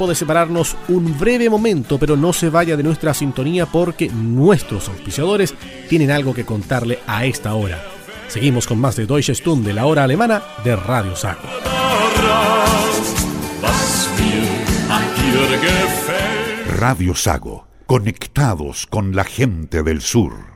De 0.07 0.15
separarnos 0.15 0.77
un 0.89 1.19
breve 1.19 1.49
momento, 1.49 1.99
pero 1.99 2.17
no 2.17 2.35
se 2.35 2.51
vaya 2.51 2.77
de 2.77 2.83
nuestra 2.83 3.15
sintonía 3.15 3.65
porque 3.65 4.09
nuestros 4.11 4.89
auspiciadores 4.89 5.55
tienen 5.89 6.11
algo 6.11 6.35
que 6.35 6.45
contarle 6.45 6.99
a 7.07 7.25
esta 7.25 7.55
hora. 7.55 7.83
Seguimos 8.29 8.67
con 8.67 8.79
más 8.79 8.97
de 8.97 9.07
Deutsche 9.07 9.35
Stunde, 9.35 9.73
la 9.73 9.87
hora 9.87 10.05
alemana 10.05 10.43
de 10.63 10.77
Radio 10.77 11.17
Sago. 11.17 11.41
Radio 16.79 17.15
Sago, 17.15 17.67
conectados 17.87 18.87
con 18.87 19.17
la 19.17 19.25
gente 19.25 19.83
del 19.83 20.03
sur. 20.03 20.56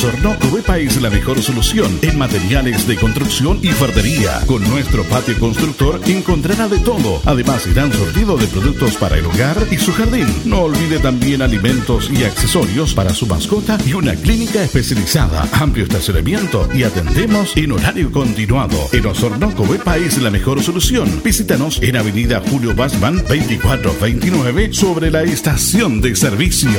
Osorno, 0.00 0.34
Cubepa 0.38 0.78
es 0.78 0.98
la 1.02 1.10
mejor 1.10 1.42
solución 1.42 1.98
en 2.00 2.16
materiales 2.16 2.86
de 2.86 2.96
construcción 2.96 3.58
y 3.60 3.68
fardería. 3.68 4.40
Con 4.46 4.66
nuestro 4.70 5.04
patio 5.04 5.38
constructor 5.38 6.00
encontrará 6.06 6.68
de 6.68 6.78
todo. 6.78 7.20
Además, 7.26 7.66
irán 7.66 7.92
sortido 7.92 8.38
de 8.38 8.46
productos 8.46 8.96
para 8.96 9.18
el 9.18 9.26
hogar 9.26 9.58
y 9.70 9.76
su 9.76 9.92
jardín. 9.92 10.26
No 10.46 10.60
olvide 10.62 11.00
también 11.00 11.42
alimentos 11.42 12.08
y 12.10 12.24
accesorios 12.24 12.94
para 12.94 13.12
su 13.12 13.26
mascota 13.26 13.76
y 13.84 13.92
una 13.92 14.14
clínica 14.14 14.62
especializada. 14.62 15.46
Amplio 15.52 15.84
estacionamiento 15.84 16.66
y 16.72 16.84
atendemos 16.84 17.54
en 17.58 17.72
horario 17.72 18.10
continuado. 18.10 18.78
En 18.92 19.04
Osorno, 19.04 19.54
Cubepa 19.54 19.98
es 19.98 20.16
la 20.16 20.30
mejor 20.30 20.62
solución. 20.62 21.20
Visítanos 21.22 21.78
en 21.82 21.98
Avenida 21.98 22.42
Julio 22.48 22.74
Basman 22.74 23.16
2429 23.16 24.72
sobre 24.72 25.10
la 25.10 25.24
estación 25.24 26.00
de 26.00 26.16
servicio. 26.16 26.70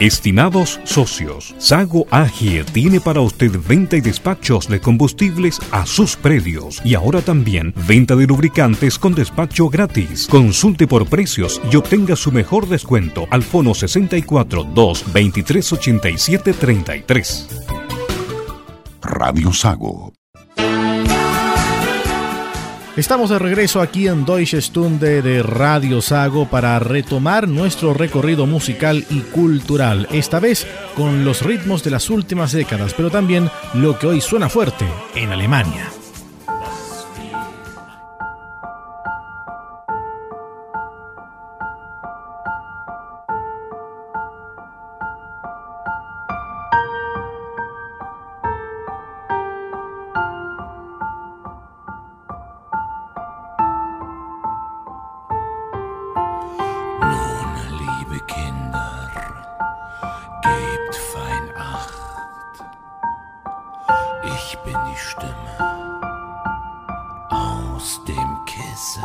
Estimados 0.00 0.80
socios, 0.84 1.54
Sago 1.58 2.06
AG 2.10 2.64
tiene 2.72 3.00
para 3.00 3.20
usted 3.20 3.52
venta 3.66 3.96
y 3.96 4.00
despachos 4.00 4.68
de 4.68 4.80
combustibles 4.80 5.60
a 5.70 5.86
sus 5.86 6.16
predios 6.16 6.80
y 6.84 6.94
ahora 6.94 7.20
también 7.20 7.72
venta 7.86 8.16
de 8.16 8.26
lubricantes 8.26 8.98
con 8.98 9.14
despacho 9.14 9.68
gratis. 9.68 10.26
Consulte 10.28 10.86
por 10.86 11.08
precios 11.08 11.60
y 11.70 11.76
obtenga 11.76 12.16
su 12.16 12.32
mejor 12.32 12.68
descuento 12.68 13.26
al 13.30 13.42
fono 13.42 13.74
64 13.74 14.64
2 14.64 15.12
23 15.12 15.72
87 15.72 16.52
33. 16.52 17.48
Radio 19.02 19.52
Sago 19.52 20.12
Estamos 22.94 23.30
de 23.30 23.38
regreso 23.38 23.80
aquí 23.80 24.06
en 24.06 24.26
Deutsche 24.26 24.60
Stunde 24.60 25.22
de 25.22 25.42
Radio 25.42 26.02
Sago 26.02 26.46
para 26.50 26.78
retomar 26.78 27.48
nuestro 27.48 27.94
recorrido 27.94 28.44
musical 28.44 29.06
y 29.08 29.20
cultural, 29.20 30.06
esta 30.12 30.40
vez 30.40 30.66
con 30.94 31.24
los 31.24 31.40
ritmos 31.40 31.82
de 31.82 31.90
las 31.90 32.10
últimas 32.10 32.52
décadas, 32.52 32.92
pero 32.92 33.10
también 33.10 33.48
lo 33.72 33.98
que 33.98 34.08
hoy 34.08 34.20
suena 34.20 34.50
fuerte 34.50 34.84
en 35.14 35.32
Alemania. 35.32 36.01
Ich 64.52 64.58
bin 64.58 64.76
die 64.92 64.98
Stimme 64.98 65.54
aus 67.30 68.04
dem 68.04 68.44
Kissen. 68.44 69.02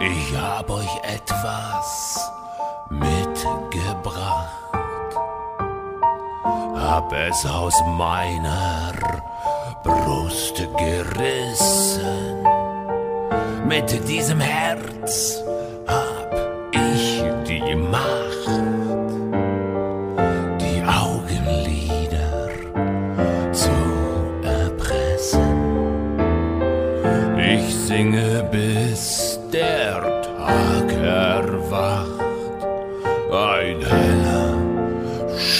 Ich 0.00 0.34
hab 0.34 0.70
euch 0.70 0.96
etwas 1.02 2.32
mitgebracht. 2.88 4.48
Hab 6.76 7.12
es 7.12 7.44
aus 7.44 7.78
meiner 7.98 8.94
Brust 9.84 10.56
gerissen. 10.78 12.42
Mit 13.66 14.08
diesem 14.08 14.40
Herz 14.40 15.42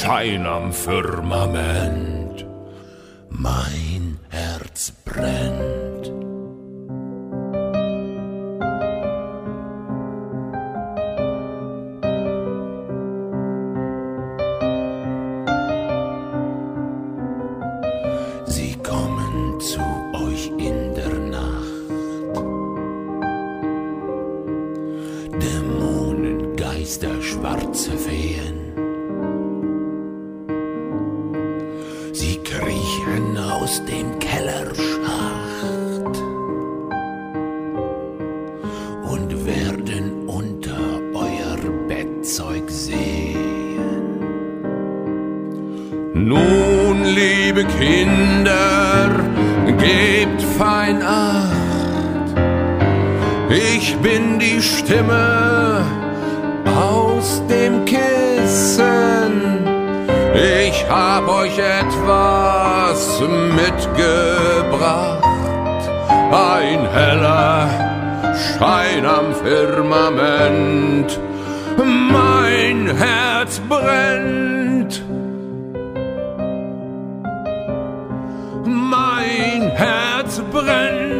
Schein 0.06 0.46
Firmament. 0.72 2.05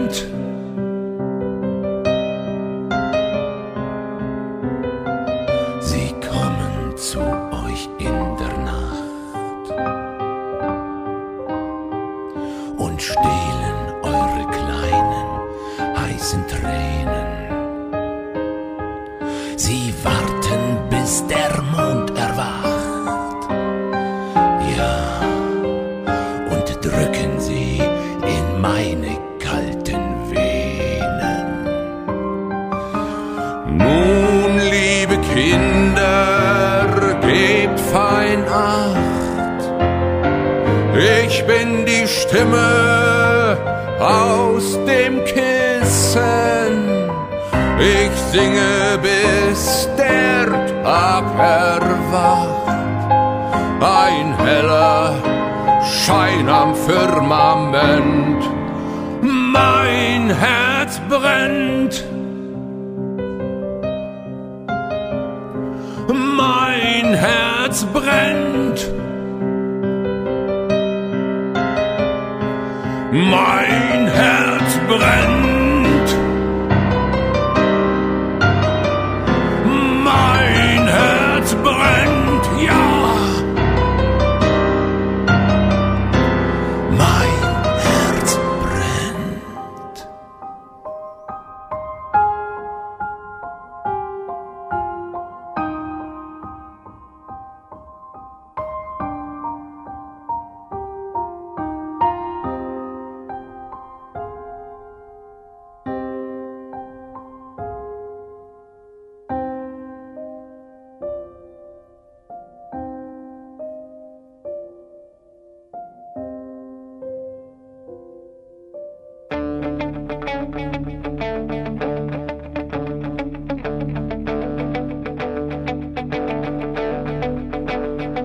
moment. 0.06 0.45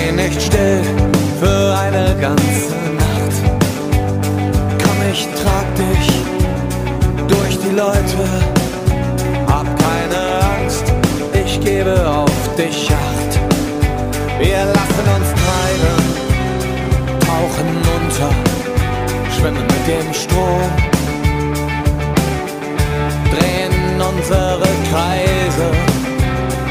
Stehen 0.00 0.16
nicht 0.16 0.40
still 0.40 0.82
für 1.40 1.76
eine 1.76 2.16
ganze 2.18 2.74
Nacht. 2.96 3.34
Komm, 4.82 4.98
ich 5.12 5.28
trag 5.42 5.66
dich 5.76 6.08
durch 7.28 7.58
die 7.58 7.74
Leute. 7.76 8.24
Hab 9.46 9.66
keine 9.78 10.20
Angst, 10.56 10.84
ich 11.44 11.60
gebe 11.60 11.94
auf 12.08 12.54
dich 12.56 12.90
Acht. 12.90 13.32
Wir 14.38 14.64
lassen 14.76 15.06
uns 15.16 15.28
treiben, 15.42 15.98
tauchen 17.20 17.70
unter, 17.96 18.30
schwimmen 19.36 19.66
mit 19.66 19.84
dem 19.86 20.14
Strom. 20.14 20.70
Drehen 23.32 24.00
unsere 24.00 24.66
Kreise, 24.90 25.66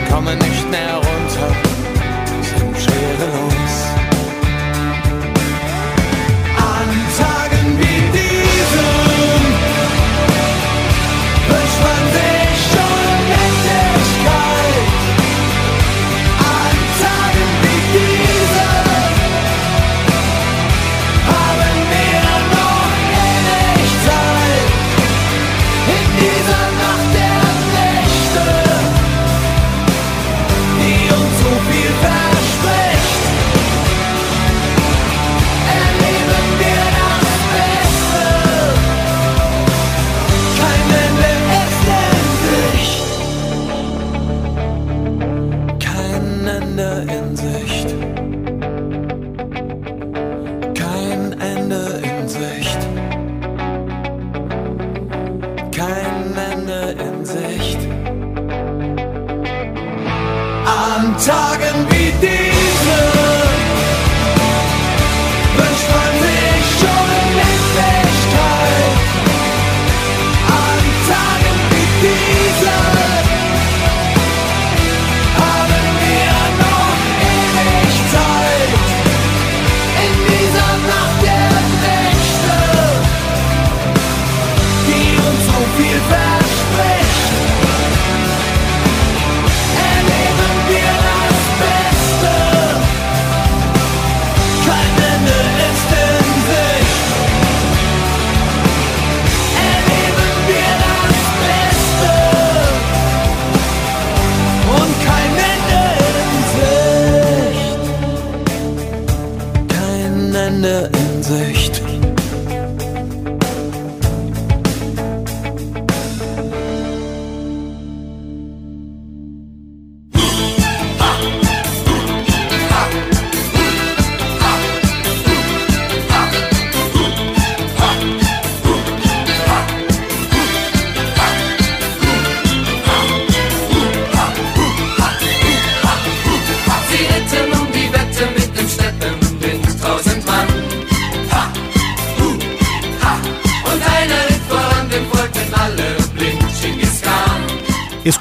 kommen 0.09 0.37
nicht 0.39 0.71
mehr 0.71 0.95
runter, 0.95 1.68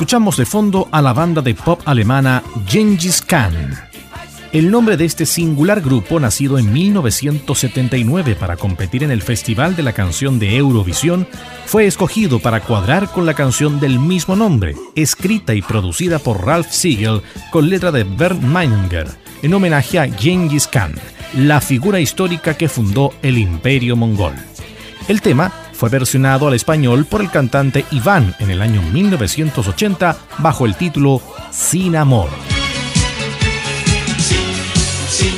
Escuchamos 0.09 0.39
de 0.39 0.47
fondo 0.47 0.89
a 0.91 1.03
la 1.03 1.13
banda 1.13 1.43
de 1.43 1.55
pop 1.55 1.83
alemana 1.85 2.43
Gengis 2.67 3.21
Khan. 3.21 3.75
El 4.55 4.71
nombre 4.71 4.97
de 4.97 5.05
este 5.05 5.27
singular 5.27 5.83
grupo, 5.83 6.19
nacido 6.19 6.59
en 6.59 6.73
1979 6.73 8.35
para 8.35 8.57
competir 8.57 9.05
en 9.05 9.11
el 9.11 9.21
Festival 9.21 9.77
de 9.77 9.83
la 9.83 9.93
Canción 9.93 10.39
de 10.39 10.57
Eurovisión, 10.57 11.29
fue 11.67 11.85
escogido 11.85 12.39
para 12.39 12.61
cuadrar 12.61 13.13
con 13.13 13.27
la 13.27 13.35
canción 13.35 13.81
del 13.81 13.99
mismo 13.99 14.35
nombre, 14.35 14.77
escrita 14.95 15.55
y 15.55 15.61
producida 15.61 16.19
por 16.19 16.43
Ralph 16.43 16.71
Siegel 16.71 17.21
con 17.51 17.69
letra 17.69 17.93
de 17.93 18.05
Bernd 18.05 18.43
Meininger, 18.45 19.09
en 19.43 19.53
homenaje 19.53 19.99
a 19.99 20.11
Genghis 20.11 20.67
Khan, 20.69 20.95
la 21.37 21.61
figura 21.61 22.01
histórica 22.01 22.55
que 22.55 22.71
fundó 22.71 23.13
el 23.21 23.37
Imperio 23.37 23.95
Mongol. 23.95 24.33
El 25.07 25.21
tema 25.21 25.53
fue 25.79 25.91
versionado 25.91 26.49
al 26.49 26.55
español 26.55 27.05
por 27.05 27.21
el 27.21 27.31
cantante 27.31 27.85
Iván 27.93 28.35
en 28.41 28.51
el 28.51 28.63
año 28.63 28.83
1980 28.83 30.19
bajo 30.39 30.67
el 30.67 30.75
título 30.75 31.23
Sin 31.53 31.95
Amor. 31.95 32.29
Sin, 34.19 34.41
sin, 35.09 35.35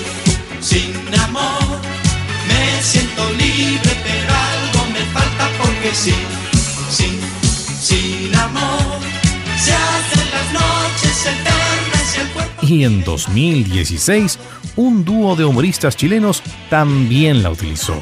sin 0.63 1.21
amor, 1.21 1.79
me 2.49 2.83
siento 2.83 3.23
libre, 3.33 3.91
pero 4.03 4.33
algo 4.33 4.91
me 4.95 5.01
falta 5.13 5.47
porque 5.59 5.95
sin, 5.95 6.15
sin, 6.89 7.21
sin 7.79 8.35
amor, 8.35 8.99
se 9.59 9.75
hacen 9.75 10.31
las 10.33 10.53
noches 10.55 11.27
eternas 11.27 12.17
y 12.17 12.21
el 12.21 12.29
cuerpo... 12.29 12.67
Y 12.67 12.85
en 12.85 13.05
2016, 13.05 14.39
un 14.77 15.05
dúo 15.05 15.37
de 15.37 15.45
humoristas 15.45 15.99
chilenos 15.99 16.43
también 16.71 17.43
la 17.43 17.51
utilizó. 17.51 18.01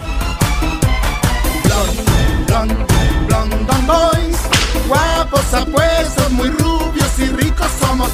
Apuestos, 5.32 6.30
muy 6.32 6.48
rubios 6.48 7.18
y 7.18 7.26
ricos 7.26 7.70
somos. 7.80 8.10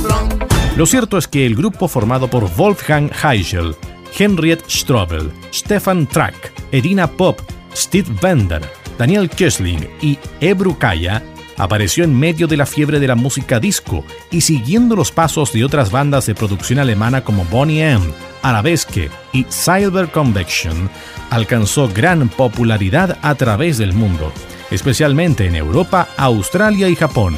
Lo 0.77 0.87
cierto 0.87 1.17
es 1.17 1.29
que 1.29 1.47
el 1.47 1.55
grupo 1.55 1.87
formado 1.87 2.29
por 2.29 2.53
Wolfgang 2.57 3.11
Heichel, 3.23 3.77
Henriette 4.19 4.65
Strobel, 4.69 5.31
Stefan 5.53 6.07
Track, 6.07 6.53
Edina 6.73 7.07
Pop, 7.07 7.41
Steve 7.75 8.09
Bender, 8.21 8.63
Daniel 8.99 9.31
Kessling 9.31 9.89
y 10.01 10.19
Ebru 10.41 10.77
Kaya 10.77 11.23
apareció 11.57 12.05
en 12.05 12.19
medio 12.19 12.47
de 12.47 12.57
la 12.57 12.67
fiebre 12.67 12.99
de 12.99 13.09
la 13.09 13.15
música 13.15 13.61
disco 13.61 14.05
y 14.31 14.41
siguiendo 14.41 14.97
los 14.97 15.13
pasos 15.13 15.53
de 15.53 15.65
otras 15.65 15.91
bandas 15.91 16.27
de 16.27 16.35
producción 16.35 16.79
alemana 16.79 17.23
como 17.23 17.45
Bonnie 17.45 17.83
M, 17.93 18.05
Arabesque 18.43 19.11
y 19.33 19.47
Silver 19.49 20.09
Convection, 20.11 20.91
alcanzó 21.31 21.89
gran 21.89 22.29
popularidad 22.29 23.19
a 23.23 23.35
través 23.35 23.79
del 23.79 23.93
mundo, 23.93 24.33
especialmente 24.71 25.47
en 25.47 25.55
Europa, 25.55 26.09
Australia 26.17 26.89
y 26.89 26.97
Japón, 26.97 27.37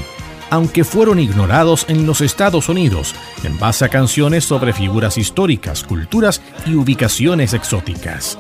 aunque 0.51 0.85
fueron 0.85 1.19
ignorados 1.19 1.87
en 1.89 2.07
los 2.07 2.21
Estados 2.21 2.69
Unidos 2.69 3.15
en 3.45 3.59
base 3.59 3.85
a 3.85 3.89
canciones 3.89 4.45
sobre 4.45 4.73
figuras 4.73 5.19
históricas, 5.19 5.83
culturas 5.85 6.41
y 6.65 6.75
ubicaciones 6.75 7.55
exóticas. 7.55 8.39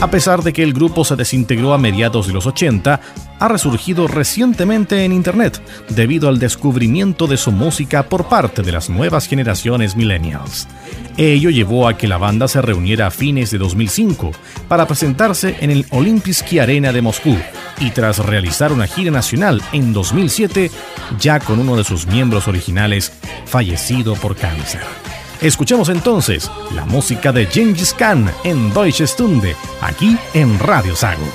A 0.00 0.10
pesar 0.10 0.42
de 0.44 0.52
que 0.52 0.62
el 0.62 0.72
grupo 0.72 1.04
se 1.04 1.16
desintegró 1.16 1.74
a 1.74 1.78
mediados 1.78 2.28
de 2.28 2.32
los 2.32 2.46
80, 2.46 3.00
ha 3.38 3.48
resurgido 3.48 4.08
recientemente 4.08 5.04
en 5.04 5.12
Internet 5.12 5.60
debido 5.88 6.28
al 6.28 6.38
descubrimiento 6.38 7.26
de 7.26 7.36
su 7.36 7.52
música 7.52 8.08
por 8.08 8.28
parte 8.28 8.62
de 8.62 8.72
las 8.72 8.90
nuevas 8.90 9.26
generaciones 9.26 9.96
millennials. 9.96 10.66
Ello 11.16 11.50
llevó 11.50 11.88
a 11.88 11.96
que 11.96 12.08
la 12.08 12.18
banda 12.18 12.48
se 12.48 12.62
reuniera 12.62 13.08
a 13.08 13.10
fines 13.10 13.50
de 13.50 13.58
2005 13.58 14.32
para 14.68 14.86
presentarse 14.86 15.56
en 15.60 15.70
el 15.70 15.86
Olympijski 15.90 16.58
Arena 16.58 16.92
de 16.92 17.02
Moscú 17.02 17.36
y 17.80 17.90
tras 17.90 18.18
realizar 18.18 18.72
una 18.72 18.86
gira 18.86 19.10
nacional 19.10 19.62
en 19.72 19.92
2007, 19.92 20.70
ya 21.18 21.40
con 21.40 21.58
uno 21.58 21.76
de 21.76 21.84
sus 21.84 22.06
miembros 22.06 22.48
originales 22.48 23.12
fallecido 23.46 24.14
por 24.14 24.36
cáncer. 24.36 24.82
Escuchemos 25.40 25.88
entonces 25.88 26.50
la 26.74 26.84
música 26.84 27.32
de 27.32 27.46
Genghis 27.46 27.94
Khan 27.94 28.28
en 28.42 28.72
Deutsche 28.72 29.06
Stunde, 29.06 29.54
aquí 29.80 30.16
en 30.34 30.58
Radio 30.58 30.96
Sago. 30.96 31.26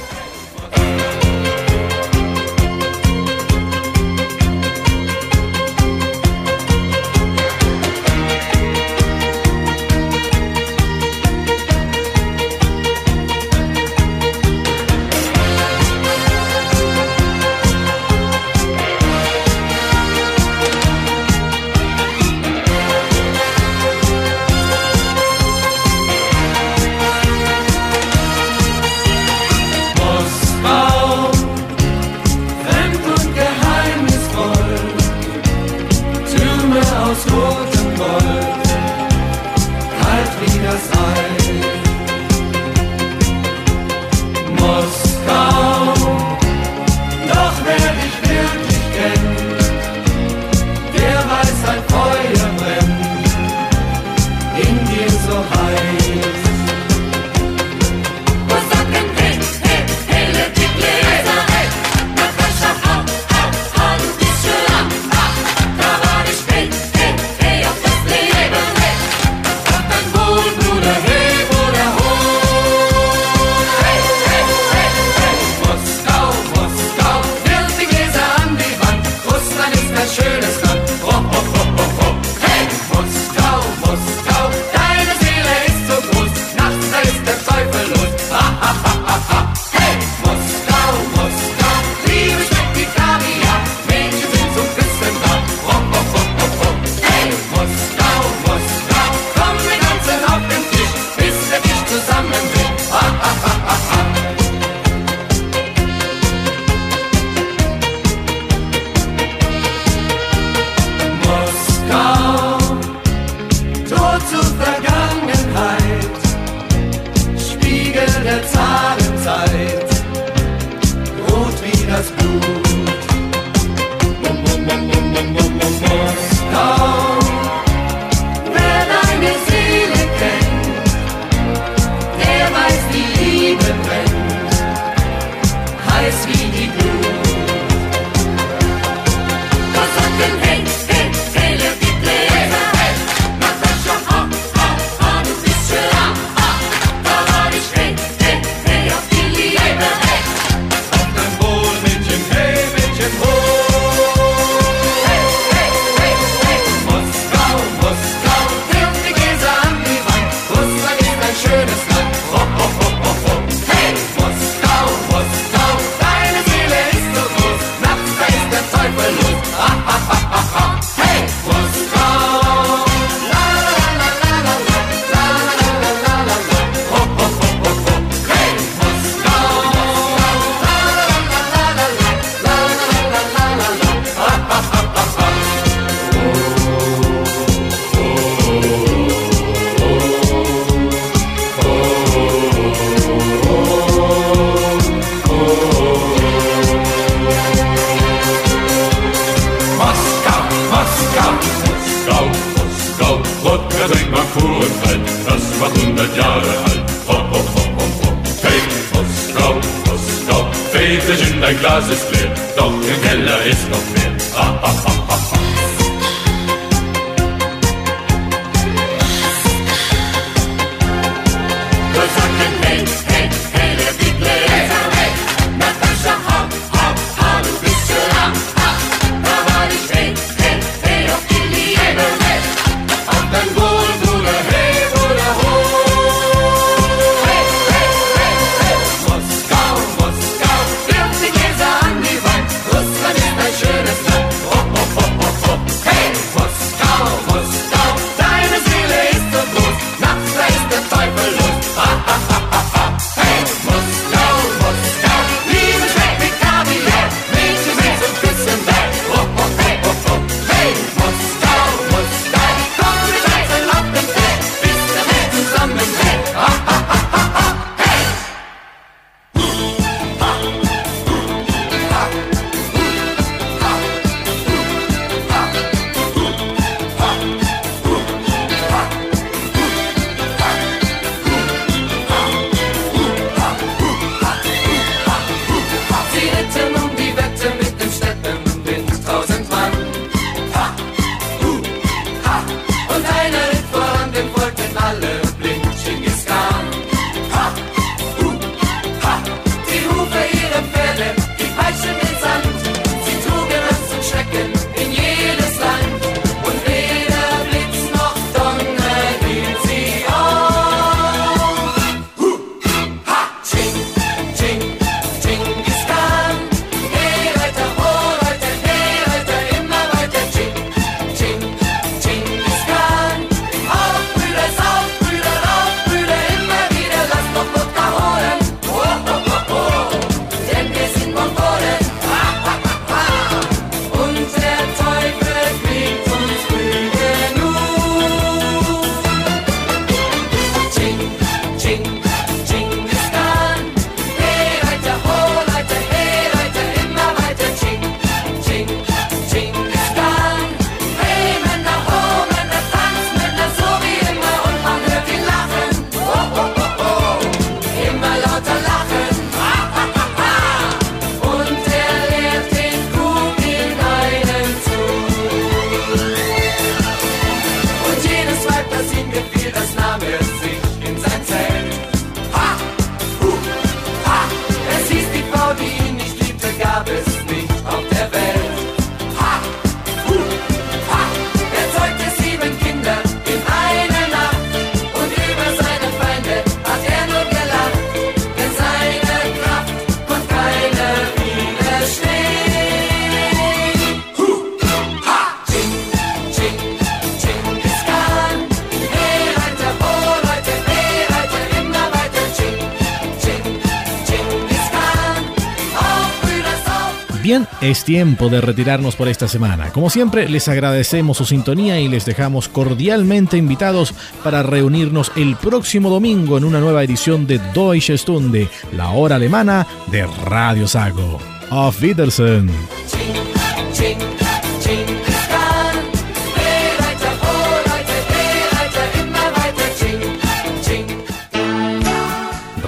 tiempo 407.83 408.29
de 408.29 408.41
retirarnos 408.41 408.95
por 408.95 409.07
esta 409.07 409.27
semana. 409.27 409.71
Como 409.71 409.89
siempre, 409.89 410.29
les 410.29 410.47
agradecemos 410.47 411.17
su 411.17 411.25
sintonía 411.25 411.79
y 411.79 411.87
les 411.87 412.05
dejamos 412.05 412.49
cordialmente 412.49 413.37
invitados 413.37 413.93
para 414.23 414.43
reunirnos 414.43 415.11
el 415.15 415.35
próximo 415.35 415.89
domingo 415.89 416.37
en 416.37 416.45
una 416.45 416.59
nueva 416.59 416.83
edición 416.83 417.27
de 417.27 417.39
Deutsche 417.53 417.97
Stunde, 417.97 418.49
la 418.71 418.91
hora 418.91 419.15
alemana 419.15 419.67
de 419.87 420.05
Radio 420.25 420.67
Sago. 420.67 421.19
Auf 421.49 421.81
Wiedersehen. 421.81 422.49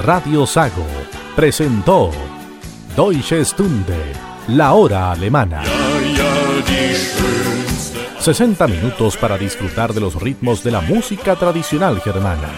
Radio 0.05 0.45
Sago 0.45 0.85
presentó 1.35 2.11
Deutsche 2.95 3.43
Stunde 3.43 4.14
la 4.47 4.73
Hora 4.73 5.11
Alemana. 5.11 5.63
60 8.19 8.67
minutos 8.67 9.17
para 9.17 9.39
disfrutar 9.39 9.91
de 9.91 9.99
los 9.99 10.21
ritmos 10.21 10.63
de 10.63 10.69
la 10.69 10.81
música 10.81 11.35
tradicional 11.35 11.99
germana, 11.99 12.51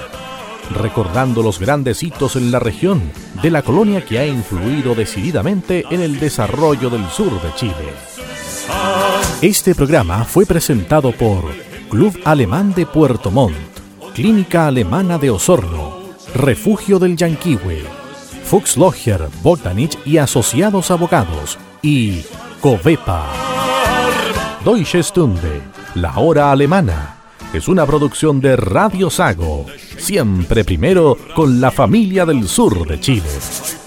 recordando 0.75 1.41
los 1.41 1.59
grandes 1.59 2.03
hitos 2.03 2.35
en 2.35 2.51
la 2.51 2.59
región 2.59 3.01
de 3.41 3.51
la 3.51 3.61
colonia 3.61 4.03
que 4.03 4.19
ha 4.19 4.27
influido 4.27 4.95
decididamente 4.95 5.85
en 5.89 6.01
el 6.01 6.19
desarrollo 6.19 6.89
del 6.89 7.07
sur 7.07 7.41
de 7.41 7.53
Chile. 7.55 7.93
Este 9.41 9.73
programa 9.73 10.25
fue 10.25 10.45
presentado 10.45 11.13
por 11.13 11.45
Club 11.89 12.19
Alemán 12.25 12.73
de 12.73 12.85
Puerto 12.85 13.31
Montt, 13.31 13.55
Clínica 14.13 14.67
Alemana 14.67 15.17
de 15.17 15.29
Osorno, 15.29 15.99
Refugio 16.35 16.99
del 16.99 17.15
Yanquihue, 17.15 17.85
Fuchs 18.43 18.75
Logger, 18.75 19.29
Botanich 19.41 19.97
y 20.05 20.17
Asociados 20.17 20.91
Abogados 20.91 21.57
y 21.88 22.21
Covepa. 22.59 23.31
Deutsche 24.65 25.01
Stunde, 25.01 25.61
la 25.95 26.17
hora 26.17 26.51
alemana, 26.51 27.15
es 27.53 27.69
una 27.69 27.85
producción 27.85 28.41
de 28.41 28.57
Radio 28.57 29.09
Sago, 29.09 29.65
siempre 29.97 30.65
primero 30.65 31.17
con 31.33 31.61
la 31.61 31.71
familia 31.71 32.25
del 32.25 32.45
sur 32.49 32.85
de 32.85 32.99
Chile. 32.99 33.86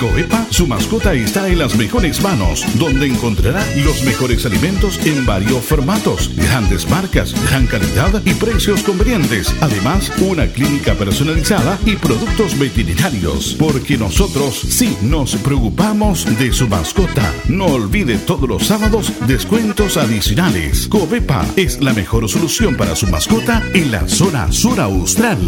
Coepa, 0.00 0.46
su 0.48 0.66
mascota 0.66 1.12
está 1.12 1.46
en 1.48 1.58
las 1.58 1.76
mejores 1.76 2.22
manos, 2.22 2.64
donde 2.76 3.06
encontrará 3.06 3.62
los 3.84 4.02
mejores 4.02 4.46
alimentos 4.46 4.98
en 5.04 5.26
varios 5.26 5.62
formatos, 5.62 6.30
grandes 6.34 6.88
marcas, 6.88 7.34
gran 7.44 7.66
calidad 7.66 8.22
y 8.24 8.32
precios 8.32 8.82
convenientes. 8.82 9.54
Además, 9.60 10.10
una 10.22 10.46
clínica 10.46 10.94
personalizada 10.94 11.78
y 11.84 11.96
productos 11.96 12.58
veterinarios, 12.58 13.54
porque 13.58 13.98
nosotros 13.98 14.58
sí 14.58 14.96
nos 15.02 15.36
preocupamos 15.36 16.24
de 16.38 16.50
su 16.50 16.66
mascota. 16.66 17.34
No 17.46 17.66
olvide 17.66 18.16
todos 18.16 18.48
los 18.48 18.66
sábados 18.66 19.12
descuentos 19.26 19.98
adicionales. 19.98 20.88
Covepa 20.88 21.44
es 21.56 21.78
la 21.82 21.92
mejor 21.92 22.26
solución 22.26 22.74
para 22.74 22.96
su 22.96 23.06
mascota 23.06 23.62
en 23.74 23.90
la 23.90 24.08
zona 24.08 24.50
sur 24.50 24.80
austral. 24.80 25.38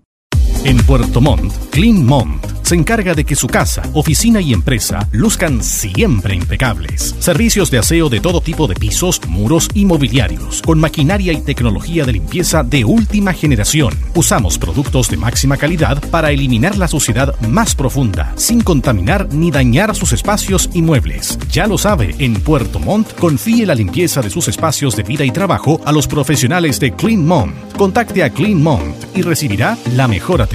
En 0.63 0.77
Puerto 0.77 1.19
Montt, 1.21 1.51
Clean 1.71 2.05
Mont 2.05 2.51
se 2.71 2.75
encarga 2.75 3.13
de 3.13 3.25
que 3.25 3.35
su 3.35 3.47
casa, 3.47 3.81
oficina 3.91 4.39
y 4.39 4.53
empresa 4.53 5.05
luzcan 5.11 5.61
siempre 5.61 6.35
impecables. 6.35 7.15
Servicios 7.19 7.69
de 7.69 7.79
aseo 7.79 8.07
de 8.07 8.21
todo 8.21 8.39
tipo 8.39 8.65
de 8.65 8.75
pisos, 8.75 9.19
muros 9.27 9.67
y 9.73 9.83
mobiliarios, 9.83 10.61
con 10.61 10.79
maquinaria 10.79 11.33
y 11.33 11.41
tecnología 11.41 12.05
de 12.05 12.13
limpieza 12.13 12.63
de 12.63 12.85
última 12.85 13.33
generación. 13.33 13.93
Usamos 14.15 14.57
productos 14.57 15.09
de 15.09 15.17
máxima 15.17 15.57
calidad 15.57 16.01
para 16.11 16.31
eliminar 16.31 16.77
la 16.77 16.87
suciedad 16.87 17.37
más 17.41 17.75
profunda, 17.75 18.31
sin 18.37 18.61
contaminar 18.61 19.27
ni 19.33 19.51
dañar 19.51 19.93
sus 19.93 20.13
espacios 20.13 20.69
y 20.73 20.81
muebles. 20.81 21.37
Ya 21.51 21.67
lo 21.67 21.77
sabe, 21.77 22.15
en 22.19 22.35
Puerto 22.35 22.79
Montt 22.79 23.19
confíe 23.19 23.65
la 23.65 23.75
limpieza 23.75 24.21
de 24.21 24.29
sus 24.29 24.47
espacios 24.47 24.95
de 24.95 25.03
vida 25.03 25.25
y 25.25 25.31
trabajo 25.31 25.81
a 25.83 25.91
los 25.91 26.07
profesionales 26.07 26.79
de 26.79 26.93
Clean 26.93 27.27
Mont. 27.27 27.53
Contacte 27.75 28.23
a 28.23 28.29
Clean 28.29 28.63
Mont 28.63 28.95
y 29.13 29.23
recibirá 29.23 29.77
la 29.93 30.07
mejor 30.07 30.41
atención. 30.41 30.50